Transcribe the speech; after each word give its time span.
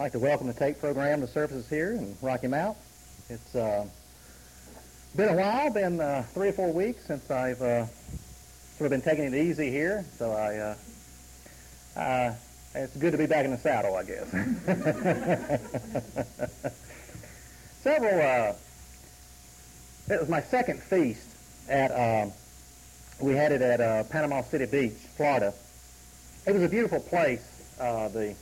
like 0.00 0.12
to 0.12 0.18
welcome 0.18 0.46
the 0.46 0.54
tape 0.54 0.80
program 0.80 1.20
to 1.20 1.26
services 1.26 1.68
here 1.68 1.92
in 1.92 2.16
Rocky 2.22 2.46
Mount. 2.46 2.78
It's 3.28 3.54
uh, 3.54 3.84
been 5.14 5.28
a 5.28 5.36
while, 5.36 5.70
been 5.70 6.00
uh, 6.00 6.22
three 6.32 6.48
or 6.48 6.52
four 6.52 6.72
weeks 6.72 7.04
since 7.04 7.30
I've 7.30 7.60
uh, 7.60 7.84
sort 8.78 8.86
of 8.86 8.90
been 8.92 9.02
taking 9.02 9.24
it 9.24 9.34
easy 9.34 9.70
here, 9.70 10.06
so 10.16 10.32
I 10.32 10.74
uh, 12.00 12.34
it's 12.74 12.96
good 12.96 13.12
to 13.12 13.18
be 13.18 13.26
back 13.26 13.44
in 13.44 13.50
the 13.50 13.58
saddle, 13.58 13.94
I 13.94 14.04
guess. 14.04 14.30
Several. 17.82 18.22
Uh, 18.22 18.54
it 20.14 20.18
was 20.18 20.30
my 20.30 20.40
second 20.40 20.82
feast 20.82 21.28
at. 21.68 21.90
Uh, 21.90 22.30
we 23.20 23.34
had 23.34 23.52
it 23.52 23.60
at 23.60 24.08
Panama 24.08 24.40
City 24.44 24.64
Beach, 24.64 24.96
Florida. 25.18 25.52
It 26.46 26.54
was 26.54 26.62
a 26.62 26.70
beautiful 26.70 27.00
place. 27.00 27.44
The 27.76 28.34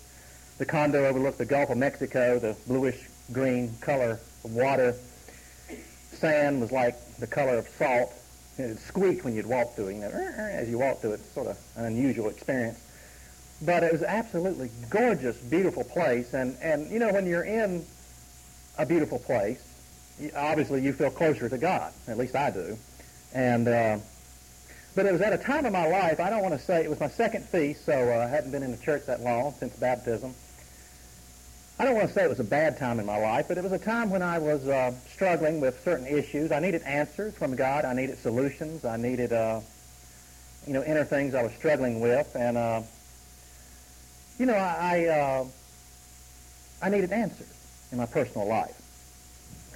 the 0.59 0.67
condo 0.67 1.07
overlooked 1.07 1.39
the 1.39 1.47
Gulf 1.47 1.71
of 1.71 1.79
Mexico, 1.79 2.39
the 2.39 2.57
bluish 2.67 3.09
green 3.33 3.73
color 3.81 4.21
of 4.45 4.53
water. 4.53 4.95
Sand 6.13 6.61
was 6.61 6.73
like 6.73 6.97
the 7.19 7.27
color 7.27 7.59
of 7.59 7.69
salt. 7.69 8.13
It 8.59 8.77
squeaked 8.79 9.25
when 9.25 9.37
you'd 9.37 9.47
walk 9.47 9.75
through 9.75 9.89
it. 9.89 9.95
You 9.95 10.01
know, 10.01 10.09
as 10.09 10.69
you 10.69 10.79
walk 10.79 11.01
through 11.01 11.13
it, 11.13 11.21
it's 11.21 11.33
sort 11.33 11.47
of 11.47 11.59
an 11.77 11.85
unusual 11.85 12.29
experience. 12.29 12.81
But 13.63 13.85
it 13.85 13.93
was 13.93 14.03
absolutely 14.03 14.71
gorgeous, 14.91 15.37
beautiful 15.37 15.85
place. 15.85 16.35
And, 16.35 16.57
and 16.61 16.91
you 16.91 16.99
know, 16.99 17.13
when 17.13 17.27
you're 17.27 17.45
in 17.45 17.85
a 18.77 18.85
beautiful 18.85 19.21
place, 19.21 19.63
obviously 20.35 20.83
you 20.83 20.93
feel 20.93 21.11
closer 21.11 21.49
to 21.49 21.59
God. 21.59 21.93
At 22.09 22.19
least 22.19 22.35
I 22.35 22.51
do. 22.51 22.77
And 23.33 23.69
uh, 23.69 23.99
but 24.97 25.07
it 25.07 25.13
was 25.13 25.21
at 25.21 25.33
a 25.33 25.39
time 25.39 25.65
of 25.65 25.73
my 25.73 25.87
life. 25.87 26.19
I 26.19 26.31
don't 26.31 26.43
want 26.43 26.55
to 26.55 26.61
say 26.61 26.83
it 26.83 26.91
was 26.91 26.99
my 26.99 27.09
second 27.09 27.45
feast, 27.45 27.85
so 27.85 27.93
uh, 27.93 28.25
I 28.25 28.29
hadn't 28.29 28.51
been 28.51 28.65
in 28.65 28.73
the 28.73 28.79
church 28.79 29.07
that 29.07 29.21
long 29.21 29.55
since 29.61 29.77
baptism. 29.77 30.35
I 31.81 31.85
don't 31.85 31.95
want 31.95 32.09
to 32.09 32.15
say 32.15 32.25
it 32.25 32.29
was 32.29 32.41
a 32.41 32.45
bad 32.45 32.77
time 32.77 32.99
in 32.99 33.07
my 33.07 33.19
life, 33.19 33.47
but 33.47 33.57
it 33.57 33.63
was 33.63 33.73
a 33.73 33.79
time 33.79 34.11
when 34.11 34.21
I 34.21 34.41
was 34.41 34.67
uh, 34.67 34.93
struggling 35.13 35.61
with 35.61 35.81
certain 35.85 36.09
issues. 36.09 36.51
I 36.51 36.59
needed 36.59 36.83
answers 36.83 37.35
from 37.35 37.55
God. 37.55 37.85
I 37.85 37.95
needed 37.95 38.19
solutions. 38.19 38.85
I 38.85 38.97
needed, 38.97 39.33
uh, 39.33 39.61
you 40.67 40.73
know, 40.73 40.83
inner 40.83 41.05
things 41.05 41.35
I 41.35 41.43
was 41.45 41.53
struggling 41.53 42.01
with, 42.01 42.35
and 42.35 42.57
uh, 42.57 42.83
you 44.41 44.47
know, 44.47 44.55
I 44.55 45.07
I, 45.07 45.07
uh, 45.07 45.45
I 46.83 46.89
needed 46.89 47.13
answers 47.13 47.55
in 47.93 47.99
my 47.99 48.07
personal 48.07 48.49
life. 48.49 48.75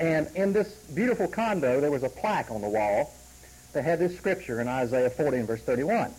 And 0.01 0.29
in 0.35 0.53
this 0.53 0.73
beautiful 0.95 1.29
condo, 1.29 1.81
there 1.81 1.91
was 1.91 2.03
a 2.03 2.09
plaque 2.09 2.51
on 2.51 2.63
the 2.63 2.69
wall 2.69 3.15
that 3.75 3.85
had 3.85 4.01
this 4.01 4.17
scripture 4.17 4.61
in 4.61 4.67
Isaiah 4.67 5.11
40 5.11 5.37
and 5.39 5.47
verse 5.47 5.63
31. 5.63 6.07
It 6.07 6.15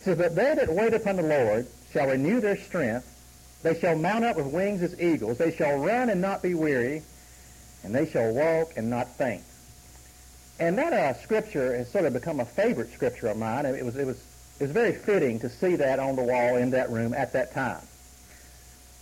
says, 0.00 0.16
But 0.16 0.36
they 0.36 0.54
that 0.54 0.68
wait 0.68 0.94
upon 0.94 1.16
the 1.16 1.22
Lord 1.22 1.66
shall 1.92 2.08
renew 2.08 2.40
their 2.40 2.56
strength. 2.56 3.17
They 3.62 3.78
shall 3.78 3.96
mount 3.96 4.24
up 4.24 4.36
with 4.36 4.46
wings 4.46 4.82
as 4.82 5.00
eagles. 5.00 5.38
They 5.38 5.54
shall 5.54 5.78
run 5.78 6.10
and 6.10 6.20
not 6.20 6.42
be 6.42 6.54
weary, 6.54 7.02
and 7.82 7.94
they 7.94 8.08
shall 8.08 8.32
walk 8.32 8.72
and 8.76 8.88
not 8.88 9.08
faint. 9.16 9.42
And 10.60 10.78
that 10.78 10.92
uh, 10.92 11.14
scripture 11.22 11.76
has 11.76 11.90
sort 11.90 12.04
of 12.04 12.12
become 12.12 12.40
a 12.40 12.44
favorite 12.44 12.92
scripture 12.92 13.28
of 13.28 13.36
mine. 13.36 13.66
It 13.66 13.84
was, 13.84 13.96
it 13.96 14.06
was, 14.06 14.16
it 14.58 14.64
was 14.64 14.72
very 14.72 14.92
fitting 14.92 15.38
to 15.40 15.48
see 15.48 15.76
that 15.76 15.98
on 15.98 16.16
the 16.16 16.22
wall 16.22 16.56
in 16.56 16.70
that 16.70 16.90
room 16.90 17.14
at 17.14 17.32
that 17.32 17.52
time. 17.52 17.82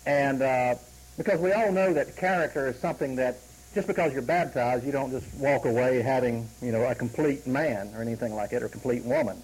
And 0.04 0.42
uh, 0.42 0.74
because 1.16 1.40
we 1.40 1.52
all 1.52 1.72
know 1.72 1.92
that 1.92 2.16
character 2.16 2.68
is 2.68 2.78
something 2.78 3.16
that 3.16 3.38
just 3.74 3.86
because 3.86 4.12
you're 4.12 4.22
baptized, 4.22 4.86
you 4.86 4.92
don't 4.92 5.10
just 5.10 5.26
walk 5.34 5.66
away 5.66 6.00
having, 6.00 6.48
you 6.62 6.72
know, 6.72 6.84
a 6.84 6.94
complete 6.94 7.46
man 7.46 7.92
or 7.94 8.00
anything 8.00 8.34
like 8.34 8.52
it, 8.52 8.62
or 8.62 8.66
a 8.66 8.70
complete 8.70 9.04
woman. 9.04 9.42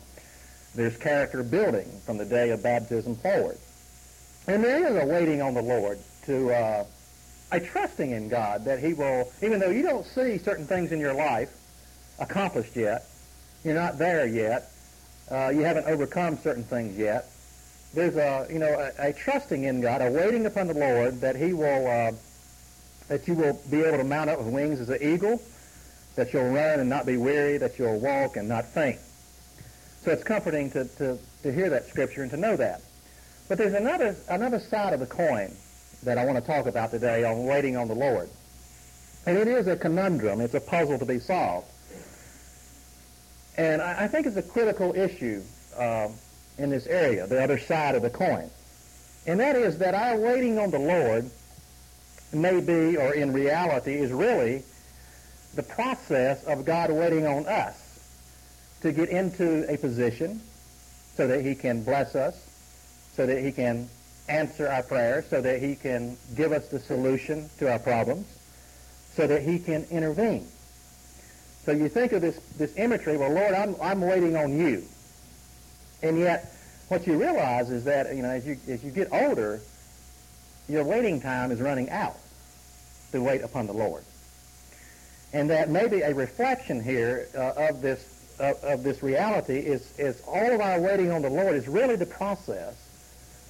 There's 0.75 0.97
character 0.97 1.43
building 1.43 2.01
from 2.07 2.17
the 2.17 2.25
day 2.25 2.51
of 2.51 2.63
baptism 2.63 3.17
forward. 3.17 3.59
And 4.47 4.65
there 4.65 4.87
is 4.87 5.03
a 5.03 5.07
waiting 5.07 5.41
on 5.41 5.55
the 5.55 5.63
Lord 5.63 5.99
to 6.27 6.53
uh, 6.53 6.85
a 7.53 7.61
trusting 7.61 8.11
in 8.11 8.29
God 8.29 8.65
that 8.65 8.81
He 8.81 8.93
will, 8.93 9.31
even 9.43 9.61
though 9.61 9.71
you 9.71 9.83
don't 9.83 10.05
see 10.05 10.39
certain 10.39 10.67
things 10.67 10.91
in 10.91 10.99
your 10.99 11.15
life 11.15 11.51
accomplished 12.19 12.75
yet, 12.75 13.05
you're 13.65 13.75
not 13.75 13.99
there 13.99 14.27
yet, 14.27 14.71
uh, 15.31 15.51
you 15.55 15.61
haven't 15.61 15.87
overcome 15.87 16.37
certain 16.39 16.65
things 16.65 16.99
yet. 16.99 17.27
There's 17.95 18.17
a, 18.17 18.47
you 18.51 18.59
know, 18.59 18.91
a, 18.99 19.11
a, 19.11 19.13
trusting 19.13 19.65
in 19.65 19.81
God, 19.81 20.01
a 20.03 20.11
waiting 20.11 20.47
upon 20.47 20.67
the 20.67 20.75
Lord 20.75 21.21
that 21.21 21.37
He 21.37 21.53
will, 21.53 21.87
uh, 21.87 22.13
that 23.09 23.29
you 23.29 23.35
will 23.35 23.61
be 23.71 23.83
able 23.83 23.99
to 23.99 24.05
mount 24.05 24.31
up 24.31 24.39
with 24.39 24.49
wings 24.49 24.81
as 24.81 24.89
an 24.89 24.99
eagle, 25.01 25.41
that 26.17 26.33
you'll 26.33 26.51
run 26.51 26.81
and 26.81 26.89
not 26.89 27.07
be 27.07 27.17
weary, 27.17 27.59
that 27.59 27.79
you'll 27.79 28.01
walk 28.01 28.37
and 28.37 28.49
not 28.49 28.65
faint. 28.65 28.99
So 30.05 30.11
it's 30.11 30.25
comforting 30.25 30.71
to, 30.73 30.85
to, 30.97 31.19
to 31.43 31.53
hear 31.53 31.71
that 31.71 31.87
scripture 31.87 32.23
and 32.23 32.31
to 32.33 32.37
know 32.37 32.57
that. 32.57 32.83
But 33.49 33.59
there's 33.59 33.75
another, 33.75 34.17
another 34.29 34.61
side 34.61 34.93
of 34.93 35.01
the 35.01 35.07
coin 35.07 35.53
that 36.03 36.19
I 36.19 36.25
want 36.25 36.39
to 36.39 36.45
talk 36.45 36.67
about 36.67 36.91
today 36.91 37.25
on 37.25 37.45
waiting 37.45 37.77
on 37.77 37.89
the 37.89 37.95
Lord. 37.95 38.29
And 39.27 39.39
it 39.39 39.47
is 39.47 39.67
a 39.67 39.77
conundrum. 39.77 40.41
It's 40.41 40.55
a 40.55 40.61
puzzle 40.61 40.99
to 40.99 41.05
be 41.05 41.19
solved. 41.19 41.69
And 43.57 43.83
I, 43.83 44.05
I 44.05 44.09
think 44.09 44.27
it's 44.27 44.37
a 44.37 44.43
critical 44.43 44.95
issue 44.95 45.43
uh, 45.77 46.09
in 46.59 46.71
this 46.71 46.87
area, 46.87 47.27
the 47.27 47.43
other 47.43 47.59
side 47.59 47.95
of 47.95 48.03
the 48.03 48.11
coin. 48.11 48.51
And 49.27 49.39
that 49.41 49.57
is 49.57 49.79
that 49.79 49.95
our 49.95 50.17
waiting 50.17 50.59
on 50.59 50.71
the 50.71 50.79
Lord 50.79 51.31
may 52.33 52.61
be, 52.61 52.97
or 52.97 53.15
in 53.15 53.33
reality, 53.33 53.95
is 53.95 54.11
really 54.11 54.65
the 55.55 55.63
process 55.63 56.43
of 56.45 56.65
God 56.65 56.91
waiting 56.91 57.27
on 57.27 57.47
us 57.47 57.79
to 58.81 58.93
get 58.93 59.11
into 59.11 59.71
a 59.73 59.77
position 59.77 60.41
so 61.15 61.27
that 61.27 61.45
he 61.45 61.55
can 61.55 61.85
bless 61.85 62.17
us, 62.17 62.35
so 63.15 63.27
that 63.27 63.43
he 63.43 63.53
can 63.53 63.89
answer 64.29 64.69
our 64.69 64.83
prayers, 64.83 65.27
so 65.29 65.41
that 65.41 65.61
he 65.61 65.75
can 65.75 66.17
give 66.35 66.53
us 66.53 66.69
the 66.69 66.79
solution 66.79 67.49
to 67.59 67.71
our 67.71 67.79
problems, 67.79 68.27
so 69.15 69.27
that 69.27 69.43
he 69.43 69.59
can 69.59 69.85
intervene. 69.91 70.47
So 71.65 71.73
you 71.73 71.89
think 71.89 72.13
of 72.13 72.23
this, 72.23 72.39
this 72.59 72.77
imagery, 72.77 73.17
well, 73.17 73.33
Lord, 73.33 73.55
I'm, 73.55 73.77
I'm 73.81 74.01
waiting 74.01 74.37
on 74.37 74.59
you. 74.59 74.85
And 76.03 76.19
yet, 76.19 76.53
what 76.89 77.07
you 77.07 77.21
realize 77.21 77.71
is 77.71 77.85
that, 77.85 78.15
you 78.15 78.23
know, 78.23 78.31
as 78.31 78.47
you, 78.47 78.57
as 78.69 78.83
you 78.83 78.91
get 78.91 79.13
older, 79.13 79.61
your 80.69 80.85
waiting 80.85 81.21
time 81.21 81.51
is 81.51 81.61
running 81.61 81.91
out 81.91 82.17
to 83.13 83.23
wait 83.23 83.43
upon 83.43 83.67
the 83.67 83.73
Lord. 83.73 84.05
And 85.33 85.51
that 85.51 85.71
maybe 85.71 86.01
a 86.01 86.15
reflection 86.15 86.83
here 86.83 87.29
uh, 87.35 87.69
of 87.69 87.81
this 87.81 88.09
of, 88.39 88.57
of 88.65 88.83
this 88.83 89.03
reality 89.03 89.59
is, 89.59 89.97
is 89.99 90.21
all 90.27 90.53
of 90.53 90.61
our 90.61 90.81
waiting 90.81 91.11
on 91.11 91.23
the 91.23 91.31
Lord 91.31 91.55
is 91.55 91.69
really 91.69 91.97
the 91.97 92.07
process 92.07 92.75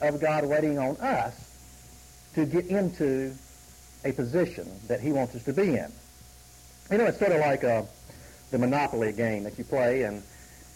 of 0.03 0.21
God 0.21 0.45
waiting 0.45 0.79
on 0.79 0.97
us 0.97 1.35
to 2.35 2.45
get 2.47 2.67
into 2.67 3.35
a 4.05 4.13
position 4.13 4.69
that 4.89 5.01
he 5.01 5.13
wants 5.13 5.35
us 5.35 5.45
to 5.45 5.53
be 5.53 5.77
in. 5.77 5.93
You 6.91 6.99
know, 6.99 7.07
it's 7.07 7.19
sort 7.19 7.33
of 7.33 7.41
like 7.41 7.63
a, 7.63 7.87
the 8.51 8.59
Monopoly 8.59 9.13
game 9.13 9.45
that 9.45 9.59
you 9.59 9.65
play, 9.65 10.03
and 10.03 10.23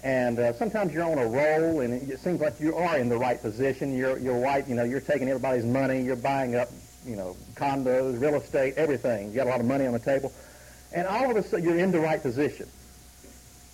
and 0.03 0.39
uh, 0.39 0.53
sometimes 0.53 0.93
you're 0.93 1.03
on 1.05 1.19
a 1.19 1.27
roll, 1.27 1.81
and 1.81 2.11
it 2.11 2.21
seems 2.21 2.41
like 2.41 2.61
you 2.61 2.77
are 2.77 2.99
in 2.99 3.09
the 3.09 3.19
right 3.19 3.41
position. 3.41 3.97
You're 3.97 4.19
you're 4.19 4.39
right. 4.39 4.67
You 4.67 4.75
know, 4.75 4.85
you're 4.85 5.01
taking 5.01 5.29
everybody's 5.29 5.65
money. 5.65 6.03
You're 6.03 6.17
buying 6.17 6.55
up, 6.55 6.69
you 7.05 7.17
know, 7.17 7.37
condos, 7.55 8.21
real 8.21 8.37
estate, 8.37 8.75
everything. 8.77 9.31
You 9.31 9.37
got 9.37 9.47
a 9.47 9.51
lot 9.51 9.61
of 9.61 9.67
money 9.67 9.87
on 9.87 9.93
the 9.93 9.99
table, 9.99 10.33
and 10.93 11.07
all 11.07 11.31
of 11.31 11.37
a 11.37 11.43
sudden 11.43 11.65
you're 11.65 11.79
in 11.79 11.91
the 11.91 12.01
right 12.01 12.23
position. 12.23 12.69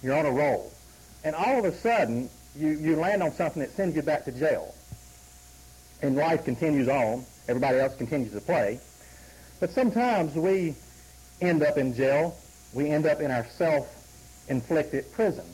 You're 0.03 0.17
on 0.17 0.27
a 0.27 0.33
roll. 0.33 0.73
And 1.25 1.37
all 1.37 1.59
of 1.59 1.65
a 1.65 1.73
sudden, 1.73 2.29
you, 2.57 2.71
you 2.71 2.97
land 2.97 3.23
on 3.23 3.33
something 3.33 3.63
that 3.63 3.71
sends 3.71 3.95
you 3.95 4.03
back 4.03 4.25
to 4.25 4.33
jail. 4.33 4.75
And 6.03 6.17
life 6.17 6.45
continues 6.45 6.89
on. 6.89 7.25
Everybody 7.49 7.79
else 7.79 7.97
continues 7.97 8.33
to 8.33 8.41
play. 8.41 8.81
But 9.61 9.71
sometimes 9.71 10.35
we 10.35 10.75
end 11.41 11.63
up 11.63 11.79
in 11.79 11.95
jail. 11.95 12.37
We 12.75 12.91
end 12.91 13.07
up 13.07 13.21
in 13.21 13.31
our 13.31 13.47
self-inflicted 13.47 15.13
prison. 15.13 15.45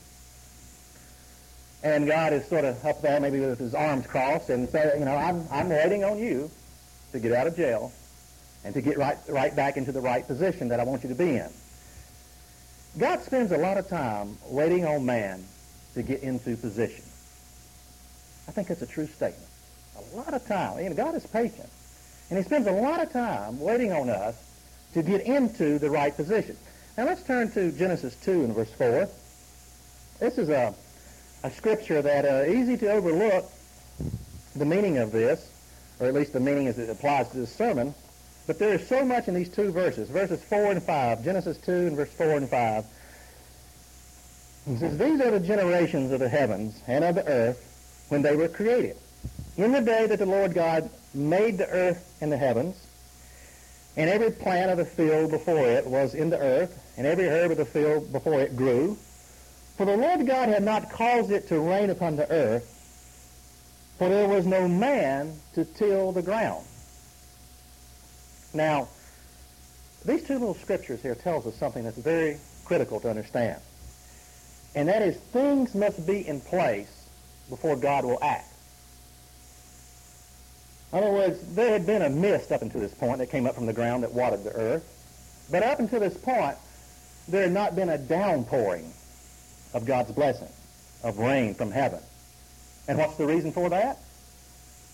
And 1.83 2.07
God 2.07 2.33
is 2.33 2.47
sort 2.47 2.65
of 2.65 2.85
up 2.85 3.03
there, 3.03 3.21
maybe 3.21 3.41
with 3.41 3.59
his 3.59 3.75
arms 3.75 4.07
crossed, 4.07 4.51
and 4.51 4.69
say, 4.69 4.99
you 4.99 5.05
know, 5.05 5.15
I'm, 5.15 5.47
I'm 5.51 5.69
waiting 5.69 6.03
on 6.03 6.19
you 6.19 6.51
to 7.13 7.21
get 7.21 7.33
out 7.33 7.47
of 7.47 7.57
jail 7.57 7.93
and 8.65 8.75
to 8.75 8.81
get 8.81 8.99
right, 8.99 9.17
right 9.29 9.55
back 9.55 9.77
into 9.77 9.93
the 9.93 10.01
right 10.01 10.27
position 10.27 10.69
that 10.69 10.81
I 10.81 10.85
want 10.85 11.03
you 11.03 11.09
to 11.11 11.15
be 11.15 11.37
in. 11.37 11.49
God 12.99 13.23
spends 13.23 13.53
a 13.53 13.59
lot 13.59 13.79
of 13.79 13.89
time 13.89 14.37
waiting 14.49 14.85
on 14.85 15.07
man 15.07 15.45
to 15.95 16.03
get 16.03 16.23
into 16.23 16.57
position. 16.57 17.05
I 18.49 18.53
think 18.53 18.69
that's 18.69 18.83
a 18.83 18.87
true 18.87 19.07
statement. 19.07 19.48
A 19.99 20.17
lot 20.17 20.35
of 20.35 20.47
time. 20.47 20.85
Know, 20.85 20.95
God 20.95 21.15
is 21.15 21.27
patient. 21.27 21.69
And 22.31 22.39
he 22.39 22.45
spends 22.45 22.67
a 22.67 22.73
lot 22.73 23.03
of 23.03 23.13
time 23.13 23.59
waiting 23.61 23.93
on 23.93 24.11
us 24.11 24.37
to 24.95 25.03
get 25.03 25.23
into 25.23 25.79
the 25.79 25.91
right 25.91 26.15
position. 26.15 26.57
Now 26.97 27.05
let's 27.05 27.23
turn 27.23 27.51
to 27.53 27.73
Genesis 27.73 28.17
2 28.25 28.45
and 28.45 28.55
verse 28.55 28.71
4. 28.73 29.09
This 30.21 30.39
is 30.39 30.49
a, 30.49 30.75
a 31.45 31.51
scripture 31.51 32.03
that 32.03 32.25
uh, 32.25 32.51
easy 32.51 32.77
to 32.79 32.91
overlook 32.91 33.45
the 34.57 34.65
meaning 34.65 34.99
of 34.99 35.13
this, 35.13 35.51
or 36.01 36.07
at 36.07 36.15
least 36.15 36.33
the 36.33 36.41
meaning 36.41 36.67
as 36.67 36.79
it 36.79 36.91
applies 36.91 37.29
to 37.31 37.39
this 37.39 37.55
sermon. 37.55 37.95
But 38.47 38.59
there 38.59 38.75
is 38.75 38.87
so 38.89 39.05
much 39.05 39.29
in 39.29 39.35
these 39.35 39.49
two 39.49 39.71
verses, 39.71 40.09
verses 40.09 40.43
4 40.43 40.73
and 40.73 40.83
5, 40.83 41.25
Genesis 41.25 41.59
2 41.59 41.71
and 41.71 41.97
verse 41.97 42.13
4 42.13 42.31
and 42.31 42.49
5. 42.49 42.85
He 44.67 44.77
says, 44.77 44.99
These 44.99 45.21
are 45.21 45.31
the 45.31 45.41
generations 45.41 46.13
of 46.13 46.21
the 46.21 46.29
heavens 46.29 46.83
and 46.87 47.05
of 47.05 47.15
the 47.15 47.27
earth 47.27 48.07
when 48.09 48.23
they 48.23 48.37
were 48.37 48.49
created. 48.49 48.97
In 49.59 49.73
the 49.73 49.81
day 49.81 50.07
that 50.07 50.21
the 50.21 50.27
Lord 50.27 50.55
God 50.55 50.89
made 51.13 51.59
the 51.59 51.69
earth 51.69 52.17
and 52.21 52.31
the 52.31 52.37
heavens, 52.37 52.77
and 53.97 54.09
every 54.09 54.31
plant 54.31 54.71
of 54.71 54.79
the 54.79 54.85
field 54.85 55.33
before 55.33 55.59
it 55.59 55.85
was 55.85 56.15
in 56.15 56.31
the 56.31 56.39
earth, 56.39 56.81
and 56.97 57.05
every 57.05 57.27
herb 57.27 57.51
of 57.51 57.57
the 57.57 57.65
field 57.65 58.13
before 58.13 58.41
it 58.41 58.57
grew. 58.57 58.97
For 59.77 59.85
the 59.85 59.97
Lord 59.97 60.29
God 60.29 60.49
had 60.49 60.63
not 60.63 60.93
caused 60.93 61.33
it 61.33 61.49
to 61.49 61.59
rain 61.59 61.91
upon 61.91 62.15
the 62.15 62.31
earth, 62.31 62.73
for 63.99 64.09
there 64.09 64.29
was 64.29 64.47
no 64.47 64.69
man 64.69 65.35
to 65.55 65.65
till 65.65 66.13
the 66.13 66.23
ground. 66.23 66.65
Now, 68.55 68.87
these 70.05 70.23
two 70.23 70.35
little 70.35 70.55
scriptures 70.55 71.03
here 71.03 71.17
tells 71.17 71.49
us 71.49 71.57
something 71.57 71.83
that's 71.83 71.99
very 71.99 72.39
critical 72.65 73.01
to 73.01 73.11
understand. 73.11 73.61
And 74.77 74.89
that 74.89 75.03
is 75.03 75.17
things 75.17 75.75
must 75.75 76.07
be 76.07 76.29
in 76.29 76.41
place 76.41 77.09
before 77.51 77.75
God 77.75 78.05
will 78.05 78.23
act. 78.23 78.48
In 80.93 80.99
other 80.99 81.11
words, 81.11 81.55
there 81.55 81.71
had 81.71 81.87
been 81.87 82.03
a 82.03 82.09
mist 82.09 82.51
up 82.51 82.63
until 82.63 82.81
this 82.81 82.95
point 82.95 83.19
that 83.19 83.31
came 83.31 83.47
up 83.47 83.55
from 83.55 83.67
the 83.67 83.73
ground 83.73 84.03
that 84.05 84.13
watered 84.13 84.45
the 84.45 84.53
earth. 84.53 84.85
But 85.51 85.63
up 85.63 85.81
until 85.81 86.01
this 86.01 86.17
point, 86.17 86.57
there 87.29 87.43
had 87.43 87.53
not 87.53 87.77
been 87.77 87.91
a 87.91 87.99
downpouring 87.99 88.91
of 89.75 89.85
God's 89.85 90.13
blessing, 90.13 90.49
of 91.05 91.19
rain 91.19 91.55
from 91.55 91.71
heaven. 91.71 92.01
And 92.87 92.97
what's 92.97 93.17
the 93.17 93.27
reason 93.27 93.53
for 93.53 93.69
that? 93.69 93.99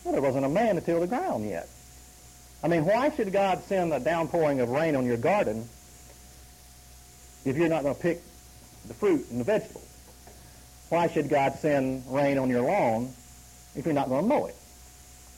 Well, 0.02 0.12
there 0.12 0.22
wasn't 0.22 0.44
a 0.44 0.48
man 0.48 0.74
to 0.74 0.80
till 0.80 1.00
the 1.00 1.06
ground 1.06 1.48
yet. 1.48 1.68
I 2.62 2.68
mean, 2.68 2.84
why 2.84 3.10
should 3.10 3.32
God 3.32 3.62
send 3.64 3.92
a 3.92 4.00
downpouring 4.00 4.60
of 4.60 4.70
rain 4.70 4.96
on 4.96 5.06
your 5.06 5.16
garden 5.16 5.68
if 7.44 7.56
you're 7.56 7.68
not 7.68 7.82
going 7.82 7.94
to 7.94 8.00
pick 8.00 8.20
the 8.88 8.94
fruit 8.94 9.26
and 9.30 9.38
the 9.38 9.44
vegetables? 9.44 9.88
Why 10.88 11.06
should 11.06 11.28
God 11.28 11.54
send 11.54 12.04
rain 12.08 12.36
on 12.38 12.50
your 12.50 12.62
lawn 12.62 13.12
if 13.76 13.84
you're 13.84 13.94
not 13.94 14.08
going 14.08 14.22
to 14.22 14.28
mow 14.28 14.46
it? 14.46 14.56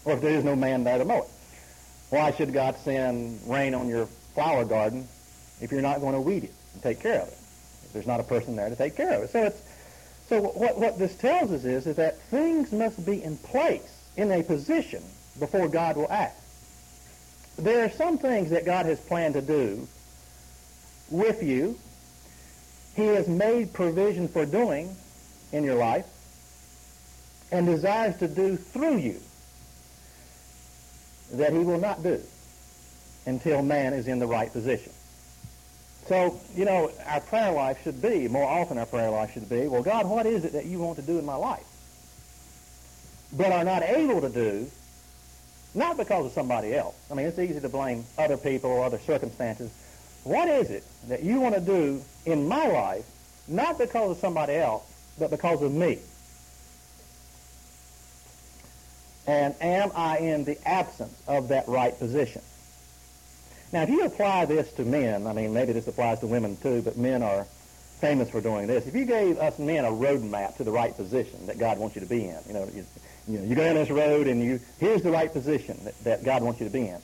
Or 0.06 0.14
if 0.14 0.20
there 0.20 0.30
is 0.30 0.44
no 0.44 0.56
man 0.56 0.84
there 0.84 0.98
to 0.98 1.04
mow 1.04 1.22
it? 1.22 1.28
Why 2.10 2.30
should 2.30 2.52
God 2.52 2.76
send 2.76 3.40
rain 3.46 3.74
on 3.74 3.88
your 3.88 4.06
flower 4.34 4.64
garden 4.64 5.08
if 5.60 5.72
you're 5.72 5.82
not 5.82 6.00
going 6.00 6.14
to 6.14 6.20
weed 6.20 6.44
it 6.44 6.54
and 6.72 6.82
take 6.82 7.00
care 7.00 7.20
of 7.22 7.28
it? 7.28 7.38
If 7.84 7.92
there's 7.92 8.06
not 8.06 8.20
a 8.20 8.22
person 8.22 8.54
there 8.54 8.68
to 8.68 8.76
take 8.76 8.96
care 8.96 9.14
of 9.14 9.24
it. 9.24 9.30
So 9.30 9.42
it's 9.42 9.60
so 10.28 10.40
what, 10.42 10.78
what 10.78 10.98
this 10.98 11.14
tells 11.16 11.50
us 11.50 11.64
is, 11.64 11.86
is 11.86 11.96
that 11.96 12.20
things 12.30 12.72
must 12.72 13.04
be 13.04 13.22
in 13.22 13.36
place, 13.36 14.06
in 14.16 14.30
a 14.30 14.42
position, 14.42 15.02
before 15.38 15.68
God 15.68 15.96
will 15.96 16.10
act. 16.10 16.40
There 17.58 17.84
are 17.84 17.90
some 17.90 18.18
things 18.18 18.50
that 18.50 18.64
God 18.64 18.86
has 18.86 19.00
planned 19.00 19.34
to 19.34 19.42
do 19.42 19.86
with 21.10 21.42
you. 21.42 21.78
He 22.94 23.06
has 23.06 23.28
made 23.28 23.72
provision 23.72 24.28
for 24.28 24.46
doing 24.46 24.96
in 25.52 25.64
your 25.64 25.76
life 25.76 26.06
and 27.50 27.66
desires 27.66 28.16
to 28.18 28.28
do 28.28 28.56
through 28.56 28.96
you 28.98 29.20
that 31.32 31.52
he 31.52 31.58
will 31.58 31.80
not 31.80 32.02
do 32.02 32.20
until 33.26 33.62
man 33.62 33.92
is 33.92 34.06
in 34.06 34.18
the 34.18 34.26
right 34.26 34.52
position. 34.52 34.92
So, 36.06 36.38
you 36.54 36.64
know, 36.64 36.90
our 37.06 37.20
prayer 37.20 37.50
life 37.50 37.82
should 37.82 38.00
be, 38.00 38.28
more 38.28 38.48
often 38.48 38.78
our 38.78 38.86
prayer 38.86 39.10
life 39.10 39.32
should 39.32 39.48
be, 39.48 39.66
well, 39.66 39.82
God, 39.82 40.06
what 40.06 40.24
is 40.24 40.44
it 40.44 40.52
that 40.52 40.66
you 40.66 40.78
want 40.78 40.96
to 40.96 41.02
do 41.02 41.18
in 41.18 41.24
my 41.24 41.34
life? 41.34 41.66
But 43.32 43.50
are 43.50 43.64
not 43.64 43.82
able 43.82 44.20
to 44.20 44.28
do, 44.28 44.70
not 45.74 45.96
because 45.96 46.26
of 46.26 46.32
somebody 46.32 46.74
else. 46.74 46.94
I 47.10 47.14
mean, 47.14 47.26
it's 47.26 47.38
easy 47.38 47.60
to 47.60 47.68
blame 47.68 48.04
other 48.16 48.36
people 48.36 48.70
or 48.70 48.84
other 48.84 49.00
circumstances. 49.00 49.72
What 50.22 50.48
is 50.48 50.70
it 50.70 50.84
that 51.08 51.24
you 51.24 51.40
want 51.40 51.56
to 51.56 51.60
do 51.60 52.02
in 52.24 52.46
my 52.46 52.68
life, 52.68 53.04
not 53.48 53.76
because 53.76 54.12
of 54.12 54.18
somebody 54.18 54.54
else, 54.54 54.84
but 55.18 55.30
because 55.30 55.60
of 55.60 55.72
me? 55.72 55.98
And 59.26 59.54
am 59.60 59.90
I 59.94 60.18
in 60.18 60.44
the 60.44 60.56
absence 60.66 61.20
of 61.26 61.48
that 61.48 61.66
right 61.68 61.96
position? 61.98 62.42
Now, 63.72 63.82
if 63.82 63.88
you 63.88 64.04
apply 64.04 64.44
this 64.44 64.72
to 64.74 64.84
men, 64.84 65.26
I 65.26 65.32
mean, 65.32 65.52
maybe 65.52 65.72
this 65.72 65.88
applies 65.88 66.20
to 66.20 66.26
women 66.26 66.56
too, 66.56 66.82
but 66.82 66.96
men 66.96 67.22
are 67.22 67.46
famous 68.00 68.30
for 68.30 68.40
doing 68.40 68.66
this. 68.66 68.86
If 68.86 68.94
you 68.94 69.04
gave 69.04 69.38
us 69.38 69.58
men 69.58 69.84
a 69.84 69.90
roadmap 69.90 70.56
to 70.58 70.64
the 70.64 70.70
right 70.70 70.94
position 70.94 71.46
that 71.46 71.58
God 71.58 71.78
wants 71.78 71.96
you 71.96 72.02
to 72.02 72.06
be 72.06 72.24
in, 72.26 72.38
you 72.46 72.52
know, 72.52 72.68
you, 72.72 72.84
you, 73.26 73.38
know, 73.38 73.44
you 73.44 73.54
go 73.56 73.64
down 73.64 73.74
this 73.74 73.90
road 73.90 74.28
and 74.28 74.42
you 74.42 74.60
here's 74.78 75.02
the 75.02 75.10
right 75.10 75.32
position 75.32 75.78
that, 75.84 75.98
that 76.04 76.24
God 76.24 76.42
wants 76.42 76.60
you 76.60 76.66
to 76.66 76.72
be 76.72 76.86
in. 76.86 77.00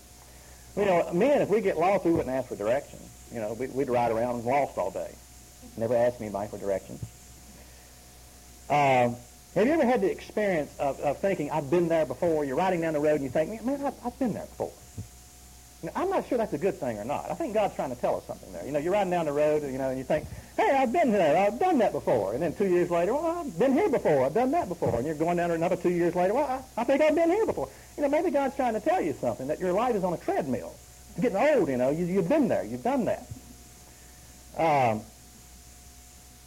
You 0.77 0.85
know, 0.85 1.13
men, 1.13 1.43
if 1.43 1.49
we 1.49 1.61
get 1.61 1.77
lost, 1.77 2.05
we 2.05 2.13
wouldn't 2.13 2.31
ask 2.31 2.49
for 2.49 2.57
direction. 2.57 2.99
You 3.33 3.41
know, 3.41 3.55
we, 3.55 3.67
would 3.67 3.89
ride 3.89 4.13
around 4.13 4.45
lost 4.45 4.79
all 4.79 4.91
day. 4.91 5.15
Never 5.77 5.97
ask 5.97 6.21
anybody 6.21 6.49
for 6.49 6.59
directions. 6.59 7.03
Um, 8.71 9.17
have 9.55 9.67
you 9.67 9.73
ever 9.73 9.85
had 9.85 10.01
the 10.01 10.11
experience 10.11 10.75
of, 10.79 10.99
of 11.01 11.19
thinking, 11.19 11.51
I've 11.51 11.71
been 11.71 11.89
there 11.89 12.07
before? 12.07 12.45
You're 12.45 12.57
riding 12.57 12.81
down 12.81 12.95
the 12.95 13.01
road 13.01 13.17
and 13.17 13.25
you 13.25 13.29
think, 13.29 13.63
man, 13.65 13.85
I've, 13.85 13.95
I've 14.05 14.19
been 14.19 14.33
there 14.33 14.47
before. 14.47 14.73
Know, 15.85 15.91
I'm 15.97 16.11
not 16.11 16.29
sure 16.29 16.39
that's 16.39 16.53
a 16.53 16.59
good 16.59 16.77
thing 16.77 16.97
or 16.99 17.05
not. 17.05 17.29
I 17.29 17.35
think 17.35 17.55
God's 17.55 17.75
trying 17.75 17.93
to 17.93 18.01
tell 18.01 18.15
us 18.17 18.25
something 18.25 18.53
there. 18.53 18.65
You 18.65 18.71
know, 18.71 18.79
you're 18.79 18.93
riding 18.93 19.11
down 19.11 19.27
the 19.27 19.33
road, 19.33 19.65
you 19.65 19.79
know, 19.79 19.89
and 19.89 19.99
you 19.99 20.05
think, 20.05 20.29
hey, 20.57 20.71
I've 20.71 20.93
been 20.93 21.11
there. 21.11 21.37
I've 21.37 21.59
done 21.59 21.79
that 21.79 21.91
before. 21.91 22.35
And 22.35 22.41
then 22.41 22.55
two 22.55 22.69
years 22.69 22.89
later, 22.89 23.13
well, 23.15 23.27
I've 23.27 23.59
been 23.59 23.73
here 23.73 23.89
before. 23.89 24.25
I've 24.25 24.33
done 24.33 24.53
that 24.53 24.69
before. 24.69 24.95
And 24.95 25.05
you're 25.05 25.17
going 25.17 25.39
down 25.39 25.49
there 25.49 25.57
another 25.57 25.75
two 25.75 25.91
years 25.91 26.15
later, 26.15 26.35
well, 26.35 26.45
I, 26.45 26.81
I 26.81 26.85
think 26.85 27.03
I've 27.03 27.17
been 27.17 27.31
here 27.31 27.47
before. 27.47 27.69
You 27.97 28.05
know, 28.05 28.09
maybe 28.09 28.31
God's 28.31 28.55
trying 28.55 28.75
to 28.75 28.81
tell 28.81 29.01
you 29.01 29.13
something, 29.15 29.49
that 29.49 29.59
your 29.59 29.73
life 29.73 29.97
is 29.97 30.05
on 30.05 30.13
a 30.13 30.19
treadmill. 30.19 30.73
It's 31.11 31.21
getting 31.21 31.37
old, 31.37 31.69
you 31.69 31.77
know. 31.77 31.91
You, 31.91 32.05
you've 32.05 32.29
been 32.29 32.47
there. 32.47 32.63
You've 32.63 32.85
done 32.85 33.07
that. 33.07 33.27
Um, 34.57 35.01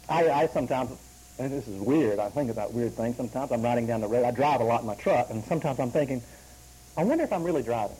I, 0.08 0.30
I 0.30 0.46
sometimes 0.46 0.92
and 1.38 1.52
this 1.52 1.68
is 1.68 1.78
weird. 1.80 2.18
I 2.18 2.30
think 2.30 2.50
about 2.50 2.72
weird 2.72 2.94
things. 2.94 3.16
Sometimes 3.16 3.52
I'm 3.52 3.62
riding 3.62 3.86
down 3.86 4.00
the 4.00 4.08
road. 4.08 4.24
I 4.24 4.30
drive 4.30 4.60
a 4.60 4.64
lot 4.64 4.80
in 4.80 4.86
my 4.86 4.94
truck, 4.94 5.28
and 5.30 5.44
sometimes 5.44 5.78
I'm 5.78 5.90
thinking, 5.90 6.22
I 6.96 7.04
wonder 7.04 7.24
if 7.24 7.32
I'm 7.32 7.44
really 7.44 7.62
driving. 7.62 7.96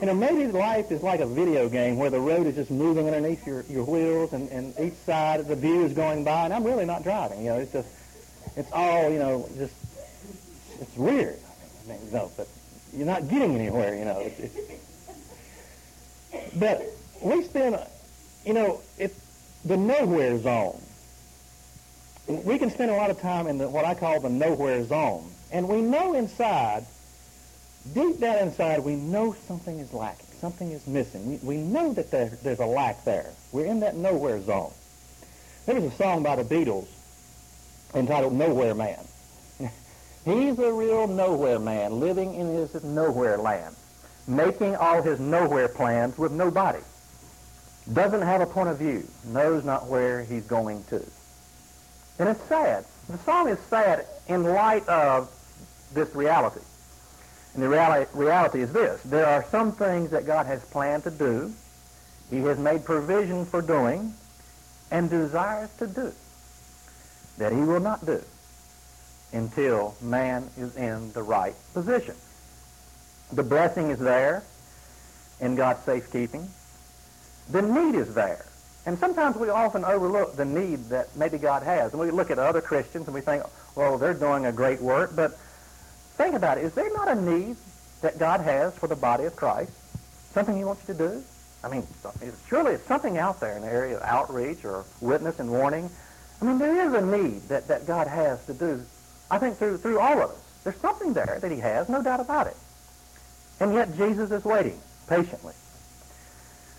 you 0.00 0.06
know, 0.06 0.14
maybe 0.14 0.46
life 0.46 0.90
is 0.90 1.02
like 1.02 1.20
a 1.20 1.26
video 1.26 1.68
game 1.68 1.96
where 1.96 2.08
the 2.08 2.20
road 2.20 2.46
is 2.46 2.54
just 2.54 2.70
moving 2.70 3.06
underneath 3.06 3.46
your, 3.46 3.64
your 3.68 3.84
wheels, 3.84 4.32
and, 4.32 4.48
and 4.48 4.74
each 4.80 4.94
side 5.04 5.40
of 5.40 5.48
the 5.48 5.56
view 5.56 5.84
is 5.84 5.92
going 5.92 6.24
by, 6.24 6.44
and 6.46 6.54
I'm 6.54 6.64
really 6.64 6.86
not 6.86 7.02
driving. 7.02 7.40
You 7.40 7.50
know, 7.50 7.58
it's 7.58 7.72
just, 7.72 7.88
it's 8.56 8.72
all, 8.72 9.10
you 9.10 9.18
know, 9.18 9.46
just, 9.56 9.74
it's 10.80 10.96
weird. 10.96 11.38
I 11.84 11.92
mean, 11.92 12.00
no, 12.10 12.30
but 12.38 12.48
you're 12.94 13.06
not 13.06 13.28
getting 13.28 13.54
anywhere, 13.54 13.94
you 13.94 14.06
know. 14.06 14.20
It's, 14.20 14.40
it's, 14.40 14.56
but 16.58 16.82
we 17.20 17.42
spend, 17.42 17.78
you 18.46 18.54
know, 18.54 18.80
it's 18.98 19.20
the 19.66 19.76
nowhere 19.76 20.38
zone 20.38 20.80
we 22.28 22.58
can 22.58 22.70
spend 22.70 22.90
a 22.90 22.94
lot 22.94 23.10
of 23.10 23.20
time 23.20 23.46
in 23.46 23.58
the, 23.58 23.68
what 23.68 23.84
I 23.84 23.94
call 23.94 24.20
the 24.20 24.28
nowhere 24.28 24.84
zone. 24.84 25.30
And 25.52 25.68
we 25.68 25.82
know 25.82 26.14
inside, 26.14 26.86
deep 27.92 28.20
down 28.20 28.38
inside, 28.38 28.80
we 28.80 28.94
know 28.94 29.34
something 29.46 29.78
is 29.78 29.92
lacking. 29.92 30.26
Something 30.40 30.70
is 30.70 30.86
missing. 30.86 31.40
We, 31.42 31.56
we 31.56 31.62
know 31.62 31.92
that 31.92 32.10
there, 32.10 32.30
there's 32.42 32.60
a 32.60 32.66
lack 32.66 33.04
there. 33.04 33.30
We're 33.52 33.66
in 33.66 33.80
that 33.80 33.96
nowhere 33.96 34.40
zone. 34.40 34.72
There 35.66 35.74
was 35.74 35.84
a 35.84 35.96
song 35.96 36.22
by 36.22 36.36
the 36.36 36.44
Beatles 36.44 36.88
entitled 37.94 38.32
Nowhere 38.32 38.74
Man. 38.74 39.04
He's 40.24 40.58
a 40.58 40.72
real 40.72 41.08
nowhere 41.08 41.58
man 41.58 41.98
living 41.98 42.34
in 42.34 42.46
his 42.46 42.82
nowhere 42.84 43.38
land, 43.38 43.74
making 44.28 44.76
all 44.76 45.02
his 45.02 45.18
nowhere 45.18 45.68
plans 45.68 46.16
with 46.16 46.32
nobody. 46.32 46.80
Doesn't 47.92 48.22
have 48.22 48.40
a 48.40 48.46
point 48.46 48.68
of 48.68 48.78
view, 48.78 49.08
knows 49.26 49.64
not 49.64 49.86
where 49.86 50.22
he's 50.22 50.44
going 50.44 50.84
to. 50.84 51.02
And 52.20 52.28
it's 52.28 52.44
sad. 52.44 52.84
The 53.08 53.16
song 53.18 53.48
is 53.48 53.58
sad 53.70 54.04
in 54.28 54.44
light 54.44 54.86
of 54.88 55.30
this 55.94 56.14
reality. 56.14 56.60
And 57.54 57.62
the 57.62 57.68
reality, 57.68 58.10
reality 58.12 58.60
is 58.60 58.74
this. 58.74 59.00
There 59.04 59.26
are 59.26 59.42
some 59.50 59.72
things 59.72 60.10
that 60.10 60.26
God 60.26 60.44
has 60.44 60.62
planned 60.66 61.04
to 61.04 61.10
do, 61.10 61.50
he 62.28 62.40
has 62.40 62.58
made 62.58 62.84
provision 62.84 63.46
for 63.46 63.62
doing, 63.62 64.12
and 64.90 65.08
desires 65.08 65.70
to 65.78 65.86
do, 65.86 66.12
that 67.38 67.52
he 67.52 67.58
will 67.58 67.80
not 67.80 68.04
do 68.04 68.22
until 69.32 69.96
man 70.02 70.50
is 70.58 70.76
in 70.76 71.10
the 71.12 71.22
right 71.22 71.54
position. 71.72 72.14
The 73.32 73.42
blessing 73.42 73.88
is 73.88 73.98
there 73.98 74.42
in 75.40 75.54
God's 75.54 75.82
safekeeping. 75.84 76.46
The 77.50 77.62
need 77.62 77.94
is 77.94 78.14
there. 78.14 78.44
And 78.86 78.98
sometimes 78.98 79.36
we 79.36 79.50
often 79.50 79.84
overlook 79.84 80.36
the 80.36 80.44
need 80.44 80.88
that 80.88 81.14
maybe 81.16 81.38
God 81.38 81.62
has. 81.62 81.92
And 81.92 82.00
we 82.00 82.10
look 82.10 82.30
at 82.30 82.38
other 82.38 82.60
Christians 82.60 83.06
and 83.06 83.14
we 83.14 83.20
think, 83.20 83.42
well, 83.76 83.98
they're 83.98 84.14
doing 84.14 84.46
a 84.46 84.52
great 84.52 84.80
work. 84.80 85.14
But 85.14 85.32
think 86.16 86.34
about 86.34 86.58
it. 86.58 86.64
Is 86.64 86.74
there 86.74 86.92
not 86.94 87.08
a 87.08 87.14
need 87.14 87.56
that 88.00 88.18
God 88.18 88.40
has 88.40 88.74
for 88.76 88.86
the 88.86 88.96
body 88.96 89.24
of 89.24 89.36
Christ? 89.36 89.72
Something 90.32 90.56
he 90.56 90.64
wants 90.64 90.88
you 90.88 90.94
to 90.94 90.98
do? 90.98 91.22
I 91.62 91.68
mean, 91.68 91.86
surely 92.48 92.72
it's 92.72 92.86
something 92.86 93.18
out 93.18 93.38
there 93.38 93.56
in 93.56 93.62
the 93.62 93.68
area 93.68 93.96
of 93.96 94.02
outreach 94.02 94.64
or 94.64 94.84
witness 95.02 95.40
and 95.40 95.50
warning. 95.50 95.90
I 96.40 96.46
mean, 96.46 96.58
there 96.58 96.86
is 96.86 96.94
a 96.94 97.04
need 97.04 97.42
that, 97.48 97.68
that 97.68 97.86
God 97.86 98.06
has 98.06 98.44
to 98.46 98.54
do, 98.54 98.82
I 99.30 99.36
think, 99.36 99.58
through, 99.58 99.76
through 99.78 99.98
all 100.00 100.22
of 100.22 100.30
us. 100.30 100.36
There's 100.64 100.76
something 100.76 101.12
there 101.12 101.38
that 101.40 101.50
he 101.50 101.58
has, 101.58 101.90
no 101.90 102.02
doubt 102.02 102.20
about 102.20 102.46
it. 102.46 102.56
And 103.60 103.74
yet 103.74 103.94
Jesus 103.96 104.30
is 104.30 104.42
waiting 104.42 104.80
patiently 105.06 105.52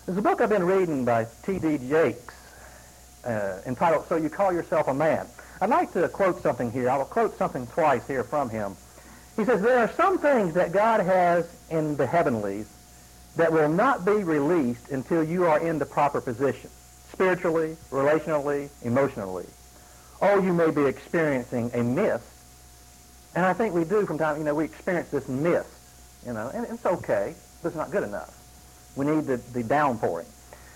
there's 0.06 0.18
a 0.18 0.22
book 0.22 0.40
I've 0.40 0.48
been 0.48 0.64
reading 0.64 1.04
by 1.04 1.26
T.D. 1.44 1.78
Jakes 1.88 2.34
uh, 3.24 3.58
entitled 3.66 4.06
So 4.08 4.16
You 4.16 4.28
Call 4.28 4.52
Yourself 4.52 4.88
a 4.88 4.94
Man. 4.94 5.26
I'd 5.60 5.70
like 5.70 5.92
to 5.92 6.08
quote 6.08 6.42
something 6.42 6.72
here. 6.72 6.90
I 6.90 6.96
will 6.96 7.04
quote 7.04 7.38
something 7.38 7.68
twice 7.68 8.04
here 8.08 8.24
from 8.24 8.50
him. 8.50 8.74
He 9.36 9.44
says, 9.44 9.62
There 9.62 9.78
are 9.78 9.90
some 9.92 10.18
things 10.18 10.54
that 10.54 10.72
God 10.72 11.00
has 11.00 11.48
in 11.70 11.96
the 11.96 12.06
heavenlies 12.06 12.68
that 13.36 13.52
will 13.52 13.68
not 13.68 14.04
be 14.04 14.12
released 14.12 14.90
until 14.90 15.22
you 15.22 15.44
are 15.44 15.60
in 15.60 15.78
the 15.78 15.86
proper 15.86 16.20
position, 16.20 16.68
spiritually, 17.12 17.76
relationally, 17.90 18.70
emotionally. 18.82 19.46
Or 20.20 20.40
you 20.40 20.52
may 20.52 20.72
be 20.72 20.84
experiencing 20.84 21.70
a 21.74 21.82
mist, 21.82 22.24
and 23.36 23.46
I 23.46 23.52
think 23.52 23.72
we 23.72 23.84
do 23.84 24.04
from 24.04 24.18
time, 24.18 24.36
you 24.36 24.44
know, 24.44 24.54
we 24.54 24.64
experience 24.64 25.10
this 25.10 25.28
mist, 25.28 25.68
you 26.26 26.32
know, 26.32 26.50
and 26.52 26.66
it's 26.68 26.84
okay, 26.84 27.34
but 27.62 27.68
it's 27.68 27.76
not 27.76 27.92
good 27.92 28.02
enough. 28.02 28.41
We 28.96 29.06
need 29.06 29.24
the, 29.24 29.36
the 29.36 29.62
downpouring. 29.62 30.26